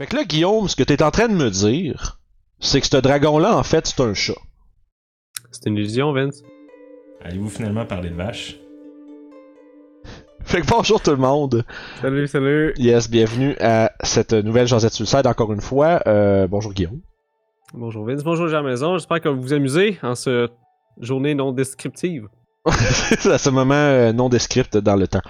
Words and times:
Fait 0.00 0.06
que 0.06 0.14
là, 0.14 0.22
Guillaume, 0.22 0.68
ce 0.68 0.76
que 0.76 0.84
t'es 0.84 1.02
en 1.02 1.10
train 1.10 1.26
de 1.26 1.34
me 1.34 1.50
dire, 1.50 2.20
c'est 2.60 2.80
que 2.80 2.86
ce 2.86 2.98
dragon-là, 2.98 3.56
en 3.56 3.64
fait, 3.64 3.84
c'est 3.88 4.00
un 4.00 4.14
chat. 4.14 4.38
C'est 5.50 5.66
une 5.66 5.76
illusion, 5.76 6.12
Vince. 6.12 6.40
Allez-vous 7.24 7.48
finalement 7.48 7.84
parler 7.84 8.10
de 8.10 8.14
vache? 8.14 8.60
Fait 10.44 10.60
que 10.60 10.68
bonjour 10.68 11.00
tout 11.00 11.10
le 11.10 11.16
monde. 11.16 11.64
Salut, 12.00 12.28
salut. 12.28 12.74
Yes, 12.76 13.10
bienvenue 13.10 13.56
à 13.60 13.90
cette 14.04 14.32
nouvelle 14.34 14.68
Josette 14.68 14.92
Suicide 14.92 15.26
encore 15.26 15.52
une 15.52 15.60
fois. 15.60 16.00
Euh, 16.06 16.46
bonjour 16.46 16.72
Guillaume. 16.72 17.00
Bonjour 17.74 18.06
Vince, 18.06 18.22
bonjour 18.22 18.46
Jean 18.46 18.62
Maison. 18.62 18.98
J'espère 18.98 19.20
que 19.20 19.28
vous 19.28 19.42
vous 19.42 19.52
amusez 19.52 19.98
en 20.04 20.14
ce 20.14 20.48
journée 21.00 21.34
non 21.34 21.50
descriptive. 21.50 22.28
à 22.64 23.38
ce 23.38 23.50
moment 23.50 23.74
euh, 23.74 24.12
non 24.12 24.28
descript 24.28 24.76
dans 24.76 24.96
le 24.96 25.08
temps. 25.08 25.22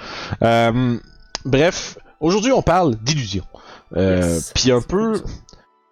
Euh, 0.42 0.98
bref, 1.46 1.98
aujourd'hui 2.20 2.52
on 2.52 2.62
parle 2.62 2.96
d'illusion. 2.96 3.44
Euh, 3.96 4.34
Yes. 4.34 4.52
Puis 4.54 4.70
un 4.72 4.80
peu 4.80 5.22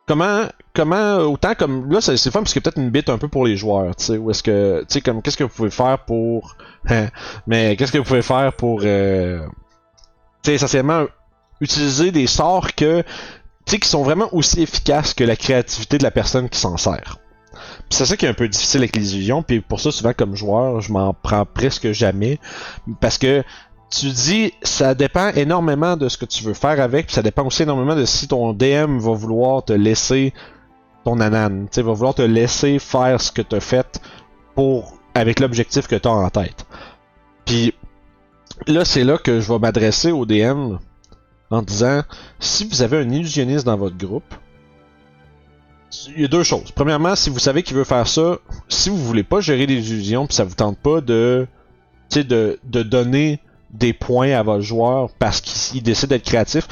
comment 0.06 0.44
comment 0.74 1.16
autant 1.18 1.54
comme 1.54 1.90
là 1.90 2.00
c'est 2.00 2.16
c'est 2.16 2.30
fun 2.30 2.40
parce 2.40 2.54
que 2.54 2.60
peut-être 2.60 2.78
une 2.78 2.90
bite 2.90 3.08
un 3.08 3.18
peu 3.18 3.28
pour 3.28 3.44
les 3.46 3.56
joueurs, 3.56 3.96
tu 3.96 4.04
sais, 4.04 4.16
où 4.18 4.30
est-ce 4.30 4.42
que 4.42 4.80
tu 4.80 4.94
sais 4.94 5.00
comme 5.00 5.22
qu'est-ce 5.22 5.36
que 5.36 5.44
vous 5.44 5.50
pouvez 5.50 5.70
faire 5.70 5.98
pour 6.06 6.56
mais 7.46 7.76
qu'est-ce 7.76 7.92
que 7.92 7.98
vous 7.98 8.04
pouvez 8.04 8.22
faire 8.22 8.52
pour 8.52 8.82
euh, 8.84 9.40
tu 10.42 10.50
sais 10.50 10.54
essentiellement 10.54 11.06
utiliser 11.60 12.12
des 12.12 12.26
sorts 12.26 12.74
que 12.74 13.02
tu 13.02 13.72
sais 13.72 13.78
qui 13.78 13.88
sont 13.88 14.04
vraiment 14.04 14.28
aussi 14.32 14.62
efficaces 14.62 15.14
que 15.14 15.24
la 15.24 15.34
créativité 15.36 15.98
de 15.98 16.04
la 16.04 16.12
personne 16.12 16.48
qui 16.48 16.58
s'en 16.58 16.76
sert. 16.76 17.18
Puis 17.88 17.98
c'est 17.98 18.06
ça 18.06 18.16
qui 18.16 18.26
est 18.26 18.28
un 18.28 18.34
peu 18.34 18.48
difficile 18.48 18.80
avec 18.80 18.94
les 18.94 19.14
illusions, 19.14 19.42
puis 19.42 19.60
pour 19.60 19.80
ça 19.80 19.90
souvent 19.90 20.12
comme 20.12 20.36
joueur, 20.36 20.80
je 20.80 20.92
m'en 20.92 21.14
prends 21.14 21.44
presque 21.46 21.90
jamais 21.92 22.38
parce 23.00 23.18
que 23.18 23.42
tu 23.90 24.06
dis 24.10 24.52
ça 24.62 24.94
dépend 24.94 25.28
énormément 25.30 25.96
de 25.96 26.08
ce 26.08 26.18
que 26.18 26.24
tu 26.24 26.42
veux 26.44 26.54
faire 26.54 26.80
avec, 26.80 27.06
puis 27.06 27.14
ça 27.14 27.22
dépend 27.22 27.44
aussi 27.44 27.62
énormément 27.62 27.94
de 27.94 28.04
si 28.04 28.28
ton 28.28 28.52
DM 28.52 28.98
va 28.98 29.12
vouloir 29.12 29.64
te 29.64 29.72
laisser 29.72 30.32
ton 31.04 31.20
anane, 31.20 31.68
tu 31.70 31.82
va 31.82 31.92
vouloir 31.92 32.14
te 32.14 32.22
laisser 32.22 32.78
faire 32.78 33.20
ce 33.20 33.30
que 33.30 33.42
tu 33.42 33.56
as 33.56 33.60
fait 33.60 34.00
pour 34.54 34.98
avec 35.14 35.40
l'objectif 35.40 35.86
que 35.86 35.96
tu 35.96 36.08
as 36.08 36.12
en 36.12 36.28
tête. 36.30 36.66
Puis 37.44 37.74
là 38.66 38.84
c'est 38.84 39.04
là 39.04 39.18
que 39.18 39.40
je 39.40 39.52
vais 39.52 39.58
m'adresser 39.58 40.10
au 40.10 40.26
DM 40.26 40.76
en 41.50 41.62
disant 41.62 42.02
si 42.40 42.66
vous 42.66 42.82
avez 42.82 42.98
un 42.98 43.10
illusionniste 43.10 43.64
dans 43.64 43.76
votre 43.76 43.96
groupe, 43.96 44.34
il 46.08 46.22
y 46.22 46.24
a 46.24 46.28
deux 46.28 46.42
choses. 46.42 46.72
Premièrement, 46.72 47.14
si 47.14 47.30
vous 47.30 47.38
savez 47.38 47.62
qu'il 47.62 47.76
veut 47.76 47.84
faire 47.84 48.08
ça, 48.08 48.38
si 48.68 48.90
vous 48.90 48.96
voulez 48.96 49.22
pas 49.22 49.40
gérer 49.40 49.66
des 49.66 49.92
illusions, 49.92 50.26
puis 50.26 50.34
ça 50.34 50.44
vous 50.44 50.54
tente 50.54 50.78
pas 50.78 51.00
de, 51.00 51.46
de, 52.14 52.58
de 52.64 52.82
donner 52.82 53.40
des 53.78 53.92
points 53.92 54.32
à 54.32 54.42
votre 54.42 54.62
joueur 54.62 55.10
parce 55.18 55.40
qu'il 55.40 55.78
il 55.78 55.82
décide 55.82 56.08
d'être 56.10 56.24
créatif, 56.24 56.66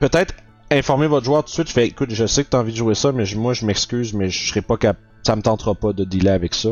peut-être 0.00 0.34
informer 0.70 1.06
votre 1.06 1.24
joueur 1.26 1.42
tout 1.44 1.48
de 1.50 1.54
suite. 1.54 1.70
Fait, 1.70 1.86
écoute, 1.86 2.10
je 2.10 2.26
sais 2.26 2.44
que 2.44 2.50
t'as 2.50 2.58
envie 2.60 2.72
de 2.72 2.76
jouer 2.76 2.94
ça, 2.94 3.12
mais 3.12 3.24
moi 3.36 3.52
je 3.52 3.64
m'excuse, 3.66 4.12
mais 4.14 4.30
je 4.30 4.48
serai 4.48 4.62
pas 4.62 4.76
capable. 4.76 5.04
Ça 5.26 5.36
me 5.36 5.40
tentera 5.42 5.74
pas 5.74 5.94
de 5.94 6.04
dealer 6.04 6.32
avec 6.34 6.52
ça. 6.54 6.70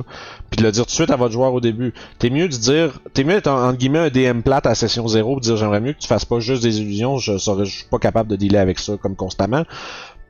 Puis 0.50 0.58
de 0.58 0.62
le 0.62 0.72
dire 0.72 0.84
tout 0.84 0.90
de 0.90 0.94
suite 0.94 1.10
à 1.10 1.16
votre 1.16 1.32
joueur 1.32 1.54
au 1.54 1.60
début. 1.62 1.94
T'es 2.18 2.28
mieux 2.28 2.48
de 2.48 2.54
dire, 2.54 3.00
t'es 3.14 3.24
mieux 3.24 3.32
d'être 3.34 3.46
en- 3.46 3.68
entre 3.68 3.78
guillemets 3.78 3.98
un 4.00 4.10
DM 4.10 4.42
plate 4.42 4.66
à 4.66 4.74
session 4.74 5.08
0 5.08 5.36
de 5.36 5.40
dire 5.40 5.56
j'aimerais 5.56 5.80
mieux 5.80 5.94
que 5.94 5.98
tu 6.00 6.06
fasses 6.06 6.26
pas 6.26 6.38
juste 6.38 6.62
des 6.62 6.78
illusions, 6.80 7.16
je 7.16 7.38
serais 7.38 7.64
je 7.64 7.76
suis 7.76 7.86
pas 7.90 7.98
capable 7.98 8.28
de 8.28 8.36
dealer 8.36 8.58
avec 8.60 8.78
ça 8.78 8.98
comme 9.00 9.16
constamment. 9.16 9.64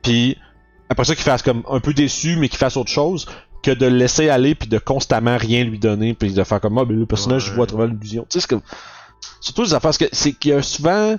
Puis 0.03 0.37
après 0.89 1.03
ça 1.03 1.15
qu'il 1.15 1.23
fasse 1.25 1.41
comme 1.41 1.63
un 1.69 1.81
peu 1.81 1.93
déçu 1.93 2.37
mais 2.37 2.47
qu'il 2.47 2.59
fasse 2.59 2.77
autre 2.77 2.91
chose 2.91 3.25
que 3.61 3.71
de 3.71 3.85
le 3.87 3.97
laisser 3.97 4.29
aller 4.29 4.55
puis 4.55 4.69
de 4.69 4.77
constamment 4.77 5.35
rien 5.37 5.65
lui 5.65 5.79
donner 5.79 6.13
puis 6.13 6.31
de 6.31 6.43
faire 6.45 6.61
comme 6.61 6.77
ah 6.77 6.85
ben 6.85 6.97
le 6.97 7.05
personnage 7.05 7.45
je 7.47 7.51
vois 7.53 7.65
à 7.65 7.67
travers 7.67 7.87
l'illusion. 7.87 8.25
Tu 8.29 8.39
sais 8.39 8.41
c'est 8.41 8.49
comme 8.49 8.61
surtout 9.39 9.63
les 9.63 9.73
affaires 9.73 9.81
parce 9.81 9.97
que 9.97 10.09
c'est 10.11 10.33
qu'il 10.33 10.51
y 10.51 10.53
a 10.53 10.61
souvent 10.61 11.17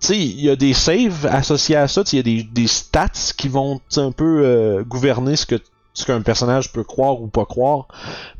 tu 0.00 0.08
sais, 0.08 0.18
il 0.18 0.40
y 0.40 0.50
a 0.50 0.56
des 0.56 0.74
saves 0.74 1.26
associés 1.26 1.76
à 1.76 1.86
ça, 1.86 2.02
il 2.12 2.16
y 2.16 2.18
a 2.18 2.22
des, 2.22 2.42
des 2.42 2.66
stats 2.66 3.32
qui 3.36 3.46
vont 3.46 3.80
un 3.96 4.10
peu 4.10 4.44
euh, 4.44 4.82
gouverner 4.82 5.36
ce 5.36 5.46
que 5.46 5.60
ce 5.94 6.06
qu'un 6.06 6.22
personnage 6.22 6.72
peut 6.72 6.84
croire 6.84 7.20
ou 7.20 7.28
pas 7.28 7.44
croire, 7.44 7.86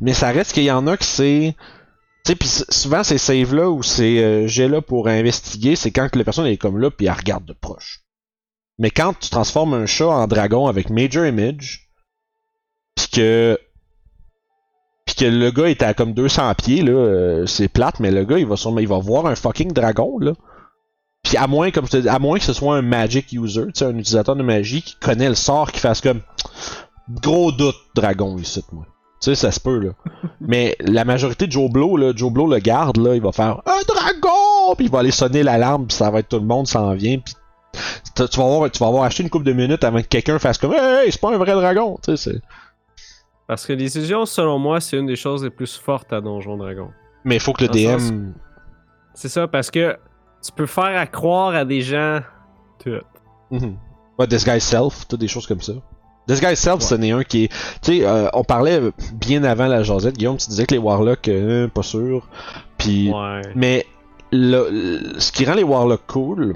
mais 0.00 0.14
ça 0.14 0.30
reste 0.30 0.52
qu'il 0.52 0.64
y 0.64 0.70
en 0.70 0.86
a 0.86 0.96
que 0.96 1.04
c'est 1.04 1.54
tu 2.24 2.32
sais, 2.32 2.36
puis 2.36 2.48
souvent 2.48 3.04
ces 3.04 3.18
saves 3.18 3.54
là 3.54 3.68
ou 3.68 3.82
ces 3.82 4.22
euh, 4.22 4.46
jets 4.48 4.68
là 4.68 4.80
pour 4.80 5.08
investiguer, 5.08 5.76
c'est 5.76 5.90
quand 5.90 6.08
que 6.08 6.18
la 6.18 6.24
personne 6.24 6.46
est 6.46 6.56
comme 6.56 6.78
là 6.78 6.90
puis 6.90 7.06
elle 7.06 7.12
regarde 7.12 7.44
de 7.44 7.52
proche. 7.52 8.00
Mais 8.78 8.90
quand 8.90 9.14
tu 9.18 9.28
transformes 9.30 9.74
un 9.74 9.86
chat 9.86 10.08
en 10.08 10.26
dragon 10.26 10.66
avec 10.66 10.90
Major 10.90 11.26
Image, 11.26 11.90
puis 12.96 13.08
que 13.08 13.58
puis 15.04 15.14
que 15.16 15.24
le 15.24 15.50
gars 15.50 15.68
est 15.68 15.82
à 15.82 15.94
comme 15.94 16.12
200 16.12 16.54
pieds 16.54 16.82
là, 16.82 16.92
euh, 16.92 17.46
c'est 17.46 17.68
plate, 17.68 18.00
mais 18.00 18.10
le 18.10 18.24
gars 18.24 18.38
il 18.38 18.46
va 18.46 18.56
sûrement 18.56 18.80
il 18.80 18.88
va 18.88 18.98
voir 18.98 19.26
un 19.26 19.34
fucking 19.34 19.72
dragon 19.72 20.18
là. 20.20 20.32
Puis 21.22 21.36
à 21.36 21.46
moins 21.46 21.70
comme 21.70 21.86
je 21.86 21.92
te 21.92 21.96
dis, 21.98 22.08
à 22.08 22.18
moins 22.18 22.38
que 22.38 22.44
ce 22.44 22.52
soit 22.52 22.76
un 22.76 22.82
magic 22.82 23.32
user, 23.32 23.66
tu 23.66 23.72
sais, 23.74 23.84
un 23.84 23.96
utilisateur 23.96 24.36
de 24.36 24.42
magie 24.42 24.82
qui 24.82 24.96
connaît 24.96 25.28
le 25.28 25.34
sort 25.34 25.72
qui 25.72 25.80
fasse 25.80 26.00
comme 26.00 26.20
gros 27.08 27.52
doute 27.52 27.76
dragon 27.94 28.36
ici 28.38 28.62
moi. 28.72 28.86
Tu 29.20 29.30
sais, 29.30 29.34
ça 29.36 29.52
se 29.52 29.60
peut 29.60 29.78
là. 29.78 29.90
Mais 30.40 30.76
la 30.80 31.04
majorité 31.04 31.46
de 31.46 31.52
Joe 31.52 31.70
Blow 31.70 31.96
là, 31.96 32.12
Joe 32.14 32.32
Blow 32.32 32.46
le 32.46 32.58
garde 32.58 32.98
là, 32.98 33.14
il 33.14 33.22
va 33.22 33.32
faire 33.32 33.62
un 33.66 33.82
dragon, 33.86 34.74
puis 34.76 34.86
il 34.86 34.90
va 34.90 35.00
aller 35.00 35.10
sonner 35.10 35.42
l'alarme, 35.42 35.86
puis 35.86 35.96
ça 35.96 36.10
va 36.10 36.20
être 36.20 36.28
tout 36.28 36.38
le 36.38 36.46
monde 36.46 36.66
s'en 36.66 36.92
vient, 36.94 37.18
puis 37.18 37.34
tu 38.14 38.22
vas 38.22 38.44
avoir 38.44 38.70
tu 38.70 38.78
vas 38.78 38.88
avoir 38.88 39.04
acheté 39.04 39.22
une 39.22 39.30
couple 39.30 39.46
de 39.46 39.52
minutes 39.52 39.84
avant 39.84 40.00
que 40.02 40.06
quelqu'un 40.06 40.38
fasse 40.38 40.58
comme 40.58 40.72
hey, 40.74 41.04
hey, 41.04 41.12
c'est 41.12 41.20
pas 41.20 41.34
un 41.34 41.38
vrai 41.38 41.52
dragon, 41.52 41.98
tu 42.02 42.16
sais, 42.16 42.30
c'est 42.30 42.40
Parce 43.46 43.66
que 43.66 43.72
les 43.72 43.96
illusions, 43.96 44.24
selon 44.26 44.58
moi, 44.58 44.80
c'est 44.80 44.96
une 44.98 45.06
des 45.06 45.16
choses 45.16 45.44
les 45.44 45.50
plus 45.50 45.76
fortes 45.76 46.12
à 46.12 46.20
Donjon 46.20 46.56
Dragon. 46.56 46.88
mais 47.24 47.36
il 47.36 47.40
faut 47.40 47.52
que 47.52 47.62
le 47.62 47.68
Dans 47.68 47.74
DM 47.74 47.98
sens- 47.98 48.12
C'est 49.14 49.28
ça, 49.28 49.46
parce 49.46 49.70
que 49.70 49.96
tu 50.44 50.52
peux 50.52 50.66
faire 50.66 50.98
à 50.98 51.06
croire 51.06 51.54
à 51.54 51.64
des 51.64 51.80
gens 51.82 52.20
tout. 52.82 52.90
Mhm. 53.50 53.76
Ouais, 54.18 54.26
Disguise 54.26 54.62
Self, 54.62 55.06
tout 55.08 55.16
des 55.16 55.28
choses 55.28 55.46
comme 55.46 55.60
ça. 55.60 55.72
Disguise 56.26 56.58
Self, 56.58 56.76
Ouais. 56.76 56.80
ce 56.80 56.94
n'est 56.94 57.10
un 57.12 57.22
qui 57.24 57.44
est. 57.44 57.48
Tu 57.82 57.98
sais, 57.98 58.06
euh, 58.06 58.28
on 58.32 58.42
parlait 58.44 58.80
bien 59.14 59.42
avant 59.44 59.66
la 59.66 59.82
Josette, 59.82 60.16
Guillaume, 60.16 60.36
tu 60.36 60.48
disais 60.48 60.64
que 60.66 60.74
les 60.74 60.78
Warlocks, 60.80 61.28
euh, 61.28 61.68
pas 61.68 61.82
sûr. 61.82 62.28
Puis. 62.78 63.10
Ouais. 63.12 63.42
Mais 63.54 63.86
le, 64.30 64.68
le- 64.70 65.20
ce 65.20 65.30
qui 65.32 65.44
rend 65.44 65.54
les 65.54 65.62
Warlocks 65.64 66.06
cool, 66.06 66.54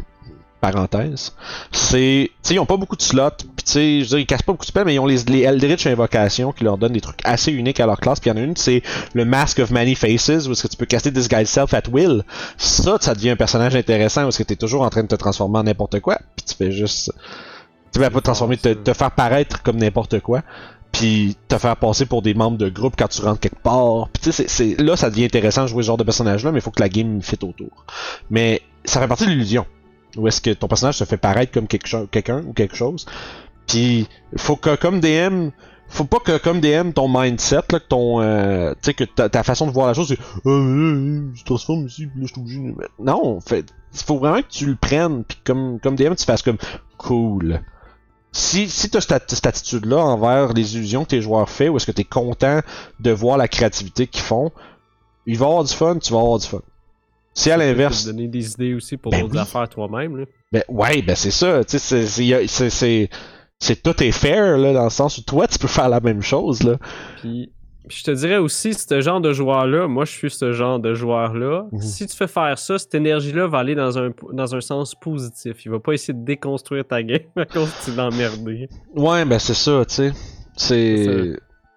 parenthèse, 0.72 1.32
c'est. 1.72 2.31
Tu 2.43 2.49
sais, 2.49 2.54
ils 2.54 2.59
ont 2.59 2.66
pas 2.66 2.77
beaucoup 2.77 2.97
de 2.97 3.03
slots, 3.03 3.31
pis 3.56 3.65
tu 3.65 3.72
sais, 3.72 3.99
je 3.99 4.04
veux 4.04 4.09
dire, 4.09 4.19
ils 4.19 4.27
cassent 4.27 4.43
pas 4.43 4.53
beaucoup 4.53 4.65
de 4.65 4.69
spells, 4.69 4.84
mais 4.84 4.94
ils 4.94 4.99
ont 4.99 5.06
les, 5.06 5.19
les 5.28 5.41
Eldritch 5.41 5.87
Invocations 5.87 6.53
qui 6.53 6.65
leur 6.65 6.78
donnent 6.78 6.93
des 6.93 7.00
trucs 7.00 7.21
assez 7.25 7.53
uniques 7.53 7.81
à 7.81 7.87
leur 7.87 7.99
classe. 8.00 8.21
Puis 8.21 8.31
il 8.31 8.34
y 8.34 8.38
en 8.38 8.41
a 8.41 8.44
une, 8.44 8.56
c'est 8.56 8.82
le 9.15 9.25
Mask 9.25 9.59
of 9.59 9.71
Many 9.71 9.94
Faces, 9.94 10.47
où 10.47 10.53
est-ce 10.53 10.62
que 10.62 10.69
tu 10.69 10.76
peux 10.76 10.87
caster 10.87 11.10
Disguise 11.10 11.49
Self 11.49 11.75
at 11.75 11.82
will. 11.93 12.22
Ça, 12.56 12.99
ça 13.00 13.15
devient 13.15 13.31
un 13.31 13.37
personnage 13.37 13.75
intéressant, 13.76 14.28
est-ce 14.28 14.38
que 14.38 14.43
t'es 14.44 14.56
toujours 14.56 14.82
en 14.82 14.91
train 14.91 15.03
de 15.03 15.09
te 15.09 15.15
transformer 15.16 15.59
en 15.59 15.65
n'importe 15.65 16.00
quoi, 16.00 16.19
puis 16.37 16.44
tu 16.47 16.55
fais 16.55 16.72
juste. 16.72 17.12
Tu 17.93 18.00
vas 18.00 18.10
pas 18.10 18.19
te 18.19 18.25
transformer, 18.25 18.56
te, 18.59 18.93
faire 18.93 19.10
paraître 19.12 19.62
comme 19.62 19.76
n'importe 19.76 20.21
quoi 20.21 20.43
puis 20.93 21.37
te 21.49 21.59
faire 21.59 21.76
passer 21.76 22.06
pour 22.06 22.22
des 22.22 22.32
membres 22.32 22.56
de 22.56 22.71
groupe 22.71 22.94
quand 22.97 23.09
tu 23.09 23.21
rentres 23.21 23.41
quelque 23.41 23.60
part. 23.62 24.09
Puis 24.15 24.22
tu 24.22 24.32
sais, 24.32 24.47
c'est- 24.47 24.49
c'est- 24.76 24.82
là, 24.82 24.97
ça 24.97 25.10
devient 25.10 25.25
intéressant 25.26 25.62
de 25.65 25.66
jouer 25.66 25.82
ce 25.82 25.88
genre 25.88 25.99
de 25.99 26.05
personnage-là, 26.05 26.53
mais 26.53 26.60
il 26.60 26.62
faut 26.62 26.71
que 26.71 26.81
la 26.81 26.88
game 26.88 27.21
fit 27.21 27.37
autour. 27.43 27.84
Mais 28.31 28.62
ça 28.87 29.00
fait 29.00 29.09
partie 29.09 29.26
de 29.26 29.31
l'illusion. 29.31 29.66
Où 30.16 30.28
est-ce 30.28 30.41
que 30.41 30.50
ton 30.50 30.69
personnage 30.69 30.97
se 30.97 31.04
fait 31.04 31.16
paraître 31.16 31.53
comme 31.53 31.66
quelque 31.66 32.06
quelqu'un 32.06 32.43
ou 32.47 32.53
quelque 32.53 32.77
chose. 32.77 33.06
Puis 33.66 34.09
faut 34.37 34.56
que 34.56 34.77
comme 34.77 35.00
DM, 35.00 35.50
faut 35.88 36.04
pas 36.04 36.21
que 36.21 36.38
comme 36.38 36.60
DM 36.60 36.93
ton 36.93 37.09
mindset, 37.09 37.56
là, 37.56 37.81
que 37.81 37.87
ton, 37.88 38.21
euh, 38.21 38.72
tu 38.75 38.78
sais 38.82 38.94
que 38.94 39.05
ta, 39.05 39.43
façon 39.43 39.66
de 39.66 39.72
voir 39.72 39.87
la 39.87 39.94
chose, 39.94 40.09
c'est, 40.09 40.49
euh, 40.49 40.50
euh, 40.50 41.31
je 41.34 41.44
transforme 41.44 41.87
ici, 41.87 42.06
puis 42.06 42.21
là 42.21 42.26
je 42.26 42.32
suis 42.32 42.41
obligé. 42.41 42.75
Non, 42.99 43.41
fait, 43.41 43.66
faut 43.93 44.19
vraiment 44.19 44.43
que 44.43 44.49
tu 44.49 44.66
le 44.66 44.76
prennes, 44.76 45.25
puis 45.25 45.38
comme 45.44 45.81
comme 45.81 45.97
DM, 45.97 46.15
tu 46.15 46.25
fasses 46.25 46.43
comme 46.43 46.59
cool 46.97 47.60
si, 48.37 48.69
si 48.69 48.91
tu 48.91 48.99
as 48.99 49.00
cette, 49.00 49.47
attitude-là 49.47 49.97
envers 49.97 50.53
les 50.53 50.76
illusions 50.76 51.05
que 51.05 51.10
tes 51.10 51.22
joueurs 51.22 51.49
font, 51.49 51.69
ou 51.69 51.76
est-ce 51.76 51.87
que 51.87 51.93
tu 51.93 52.03
es 52.03 52.05
content 52.05 52.60
de 53.00 53.10
voir 53.10 53.38
la 53.38 53.49
créativité 53.49 54.06
qu'ils 54.06 54.22
font, 54.22 54.53
il 55.25 55.38
va 55.38 55.47
y 55.47 55.49
avoir 55.49 55.65
du 55.65 55.72
fun, 55.72 55.99
tu 55.99 56.12
vas 56.12 56.19
avoir 56.19 56.38
du 56.38 56.47
fun. 56.47 56.60
Si 57.39 57.51
à 57.51 57.57
l'inverse, 57.59 58.05
te 58.05 58.09
donner 58.11 58.29
des 58.29 58.51
idées 58.53 58.73
aussi 58.75 58.97
pour 58.97 59.13
Ben 59.13 59.21
d'autres 59.21 59.35
oui. 59.35 59.41
affaires 59.41 59.69
toi-même. 59.69 60.17
Là. 60.17 60.25
ben 60.53 60.63
ouais, 60.69 61.03
ben 61.03 61.15
c'est 61.15 61.31
ça, 61.31 61.63
tu 61.65 61.79
sais, 61.79 62.07
c'est- 62.07 63.09
c'est- 63.59 63.83
tout 63.83 64.03
est 64.03 64.11
fair 64.12 64.56
là 64.56 64.73
dans 64.73 64.85
le 64.85 64.91
sens 64.91 65.19
où 65.19 65.23
toi 65.23 65.47
tu 65.47 65.59
peux 65.59 65.69
faire 65.69 65.88
la 65.91 66.00
même 66.00 66.23
chose 66.23 66.62
là. 66.62 66.77
Puis, 67.21 67.53
puis 67.88 67.99
je 67.99 68.05
te 68.05 68.11
dirais 68.11 68.38
aussi, 68.38 68.73
ce 68.75 69.00
genre 69.03 69.21
de 69.21 69.33
joueur-là, 69.33 69.87
moi 69.87 70.05
je 70.06 70.12
suis 70.12 70.31
ce 70.31 70.53
genre 70.53 70.79
de 70.81 70.94
joueur-là. 70.94 71.67
Mhm. 71.73 71.81
Si 71.83 72.06
tu 72.06 72.17
fais 72.17 72.27
faire 72.27 72.59
ça, 72.59 72.79
cette 72.79 72.94
énergie-là 72.94 73.47
va 73.49 73.59
aller 73.59 73.75
dans 73.75 73.99
un, 73.99 74.11
dans 74.32 74.55
un 74.55 74.61
sens 74.62 74.94
positif. 74.94 75.65
Il 75.67 75.71
va 75.71 75.79
pas 75.79 75.93
essayer 75.93 76.15
de 76.15 76.25
déconstruire 76.25 76.87
ta 76.87 77.03
game 77.03 77.21
à 77.37 77.44
cause 77.44 77.71
que 77.71 77.85
tu 77.91 77.97
l'as 77.97 78.06
emmerdé. 78.06 78.69
Ouais, 78.94 79.25
ben 79.27 79.39
c'est 79.39 79.55
ça, 79.55 79.85
tu 79.87 79.94
sais. 79.94 80.12
C'est 80.56 81.05
Je 81.05 81.37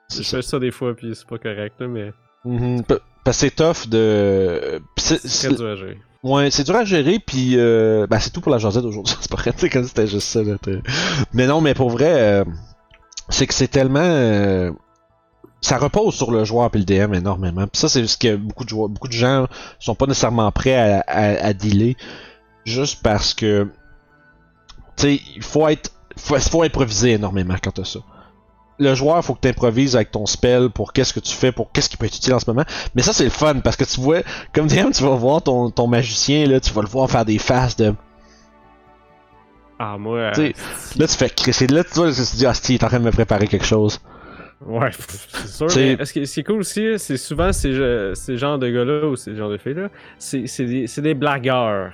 c'est 0.10 0.24
fais 0.38 0.42
ça 0.42 0.58
des 0.58 0.72
fois, 0.72 0.96
puis 0.96 1.12
c'est 1.16 1.28
pas 1.28 1.38
correct, 1.38 1.76
là, 1.80 1.88
mais 1.88 2.12
Mhm. 2.46 2.84
P- 2.84 2.96
Parce 3.24 3.38
que 3.38 3.42
c'est 3.48 3.56
tough 3.56 3.88
de 3.90 4.82
c'est- 4.98 5.54
dur 5.54 5.68
à 5.68 5.76
gérer. 5.76 5.98
Ouais, 6.24 6.52
c'est 6.52 6.64
dur 6.66 6.76
à 6.76 6.84
gérer, 6.84 7.20
puis 7.20 7.54
euh, 7.58 8.06
ben, 8.08 8.20
c'est 8.20 8.32
tout 8.32 8.42
pour 8.42 8.52
la 8.52 8.58
Josette 8.58 8.84
d'aujourd'hui. 8.84 9.16
C'est 9.22 9.32
pas 9.32 9.38
vrai, 9.38 9.54
comme 9.70 9.86
c'était 9.86 10.08
juste 10.08 10.28
ça. 10.28 10.42
Là, 10.44 10.56
mais 11.34 11.48
non, 11.48 11.62
mais 11.62 11.74
pour 11.74 11.90
vrai, 11.90 12.12
euh, 12.12 12.44
c'est 13.30 13.48
que 13.48 13.54
c'est 13.54 13.68
tellement... 13.70 14.00
euh, 14.02 14.72
ça 15.62 15.78
repose 15.78 16.16
sur 16.16 16.32
le 16.32 16.44
joueur 16.44 16.72
puis 16.72 16.80
le 16.82 16.86
DM 16.86 17.14
énormément. 17.14 17.68
Puis 17.68 17.80
ça, 17.80 17.88
c'est 17.90 18.06
ce 18.08 18.18
que 18.18 18.36
beaucoup 18.36 18.64
de 18.66 18.70
joueurs, 18.70 18.90
beaucoup 18.90 19.08
de 19.08 19.14
gens 19.14 19.48
sont 19.80 19.96
pas 19.96 20.08
nécessairement 20.08 20.52
prêts 20.52 20.76
à, 20.76 21.04
à, 21.08 21.46
à 21.48 21.54
dealer, 21.54 21.96
juste 22.66 23.02
parce 23.02 23.34
que... 23.34 23.68
tu 24.98 25.04
sais, 25.04 25.22
il 25.36 25.44
faut 25.44 25.68
être, 25.70 25.92
faut, 26.18 26.38
faut 26.40 26.64
improviser 26.64 27.12
énormément 27.12 27.56
quand 27.62 27.72
t'as 27.72 27.86
ça. 27.86 28.00
Le 28.80 28.96
joueur, 28.96 29.24
faut 29.26 29.34
que 29.36 29.42
tu 29.42 29.50
improvises 29.50 29.96
avec 29.96 30.10
ton 30.12 30.26
spell 30.26 30.70
pour 30.70 30.94
qu'est-ce 30.94 31.14
que 31.14 31.20
tu 31.20 31.34
fais, 31.36 31.52
pour 31.52 31.72
qu'est-ce 31.72 31.90
qui 31.90 31.98
peut 31.98 32.06
être 32.06 32.16
utile 32.16 32.34
en 32.34 32.40
ce 32.40 32.50
moment. 32.50 32.64
Mais 32.96 33.02
ça, 33.02 33.12
c'est 33.12 33.26
le 33.26 33.30
fun 33.30 33.56
parce 33.60 33.76
que 33.76 33.84
tu 33.84 34.00
vois, 34.00 34.20
comme 34.54 34.68
DM, 34.68 34.92
tu 34.92 35.04
vas 35.04 35.16
voir 35.16 35.42
ton, 35.42 35.70
ton 35.70 35.88
magicien, 35.88 36.46
là, 36.48 36.60
tu 36.60 36.72
vas 36.74 36.82
le 36.82 36.88
voir 36.88 37.10
faire 37.10 37.26
des 37.26 37.40
faces 37.40 37.76
de. 37.76 37.94
Ah, 39.80 39.98
moi. 39.98 40.18
euh, 40.38 40.52
Là, 40.98 41.08
tu 41.08 41.16
fais 41.18 41.30
crisser. 41.30 41.68
Là, 41.68 41.84
tu 41.84 41.92
vois, 41.96 42.10
tu 42.12 42.16
te 42.22 42.36
dis, 42.36 42.46
ah, 42.46 42.54
si, 42.54 42.74
il 42.74 42.76
est 42.76 42.84
en 42.84 42.88
train 42.88 43.00
de 43.00 43.06
me 43.06 43.12
préparer 43.12 43.48
quelque 43.48 43.66
chose. 43.66 44.00
Ouais, 44.66 44.90
c'est 45.46 45.48
sûr. 45.48 45.68
Mais 45.98 46.06
ce 46.06 46.12
qui 46.14 46.40
est 46.40 46.44
cool 46.44 46.60
aussi, 46.60 47.00
c'est 47.00 47.16
souvent 47.18 47.54
ces, 47.54 47.72
ge- 47.72 48.14
ces 48.14 48.38
genres 48.38 48.60
de 48.60 48.70
gars-là 48.70 49.08
ou 49.08 49.16
ces 49.16 49.36
genres 49.36 49.50
de 49.50 49.58
filles-là, 49.58 49.88
c'est 50.18 50.48
c'est 50.48 50.66
des, 50.66 50.88
c'est 50.88 51.02
des 51.02 51.14
blagueurs. 51.14 51.94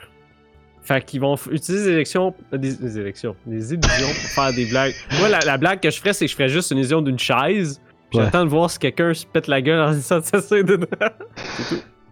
Fait 0.86 1.04
qu'ils 1.04 1.20
vont 1.20 1.36
f- 1.36 1.52
utiliser 1.52 1.86
des 1.86 1.92
élections, 1.92 2.34
des, 2.54 2.74
des 2.76 3.00
élections, 3.00 3.36
des 3.46 3.74
illusions 3.74 4.08
pour 4.08 4.30
faire 4.44 4.54
des 4.54 4.66
blagues. 4.66 4.94
Moi, 5.20 5.28
la, 5.30 5.40
la 5.40 5.58
blague 5.58 5.80
que 5.82 5.90
je 5.90 6.00
ferais, 6.00 6.14
c'est 6.14 6.26
que 6.26 6.32
je 6.32 6.36
ferais 6.36 6.48
juste 6.50 6.72
une 6.72 6.78
illusion 6.78 7.02
d'une 7.02 7.18
chaise. 7.20 7.82
Puis 8.12 8.20
Ouais. 8.20 8.26
j'attends 8.26 8.46
de 8.46 8.50
voir 8.52 8.70
si 8.70 8.78
quelqu'un 8.80 9.14
se 9.14 9.26
pète 9.26 9.48
la 9.48 9.62
gueule 9.62 9.80
en 9.82 9.92
disant 9.92 10.22
ça, 10.22 10.42
c'est 10.42 10.64
dedans. 10.64 10.86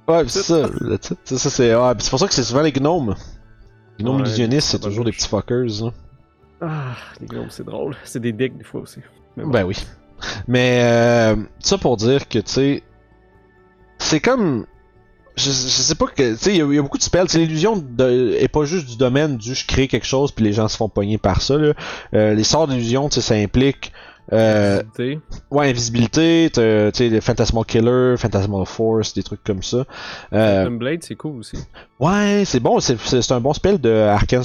Ouais, 0.07 0.23
pis 0.23 0.29
c'est 0.31 0.41
ça. 0.43 0.67
sais, 1.23 1.37
ça, 1.37 1.49
c'est 1.49 1.75
ouais, 1.75 1.91
c'est 1.99 2.09
pour 2.09 2.19
ça 2.19 2.27
que 2.27 2.33
c'est 2.33 2.43
souvent 2.43 2.61
les 2.63 2.71
gnomes. 2.73 3.15
Les 3.99 4.03
gnomes 4.03 4.15
Ouais, 4.17 4.21
illusionnistes, 4.23 4.67
ça 4.69 4.77
c'est 4.77 4.83
toujours 4.83 5.05
des 5.05 5.11
petits 5.11 5.27
fuckers. 5.29 5.65
Là. 5.83 5.91
Ah, 6.61 6.95
les 7.21 7.27
gnomes, 7.27 7.49
c'est 7.49 7.63
drôle. 7.65 7.95
C'est 8.03 8.19
des 8.19 8.31
dicks 8.33 8.57
des 8.57 8.63
fois 8.63 8.81
aussi. 8.81 8.99
Mais 9.37 9.43
bon. 9.43 9.49
Ben 9.51 9.63
oui. 9.65 9.75
Mais 10.47 10.79
euh, 10.83 11.35
ça 11.59 11.77
pour 11.77 11.95
dire 11.97 12.27
que, 12.27 12.39
tu 12.39 12.51
sais, 12.51 12.83
c'est 13.99 14.19
comme. 14.19 14.65
Je, 15.35 15.45
je 15.45 15.51
sais 15.51 15.95
pas 15.95 16.05
que. 16.05 16.33
Tu 16.33 16.37
sais, 16.37 16.51
il 16.55 16.57
y, 16.57 16.61
a- 16.77 16.81
beaucoup 16.81 16.97
de 16.97 17.03
spells. 17.03 17.25
L'illusion 17.33 17.83
est 17.99 18.47
pas 18.47 18.65
juste 18.65 18.87
du 18.87 18.97
domaine 18.97 19.37
du 19.37 19.55
je 19.55 19.65
crée 19.65 19.87
quelque 19.87 20.05
chose 20.05 20.31
puis 20.31 20.45
les 20.45 20.53
gens 20.53 20.67
se 20.67 20.77
font 20.77 20.89
pogner 20.89 21.17
par 21.17 21.41
ça. 21.41 21.57
Là. 21.57 21.73
Euh, 22.13 22.33
les 22.35 22.43
sorts 22.43 22.67
d'illusion, 22.67 23.09
ça 23.09 23.35
implique. 23.35 23.91
Euh, 24.31 24.79
Invisibilité. 24.79 25.19
ouais, 25.51 25.69
invisibilité, 25.69 26.49
tu 26.53 26.61
sais, 26.61 27.09
les 27.09 27.19
Phantasmal 27.19 27.65
Killer, 27.65 28.15
Phantasmal 28.17 28.65
Force, 28.65 29.13
des 29.13 29.21
trucs 29.23 29.43
comme 29.43 29.61
ça. 29.61 29.83
Euh, 30.31 30.69
Blade, 30.69 31.03
c'est 31.03 31.15
cool 31.15 31.39
aussi. 31.39 31.57
ouais, 31.99 32.43
c'est 32.45 32.61
bon, 32.61 32.79
c'est- 32.79 33.31
un 33.31 33.39
bon 33.41 33.51
spell 33.53 33.81
de 33.81 33.89
Arcane, 33.91 34.43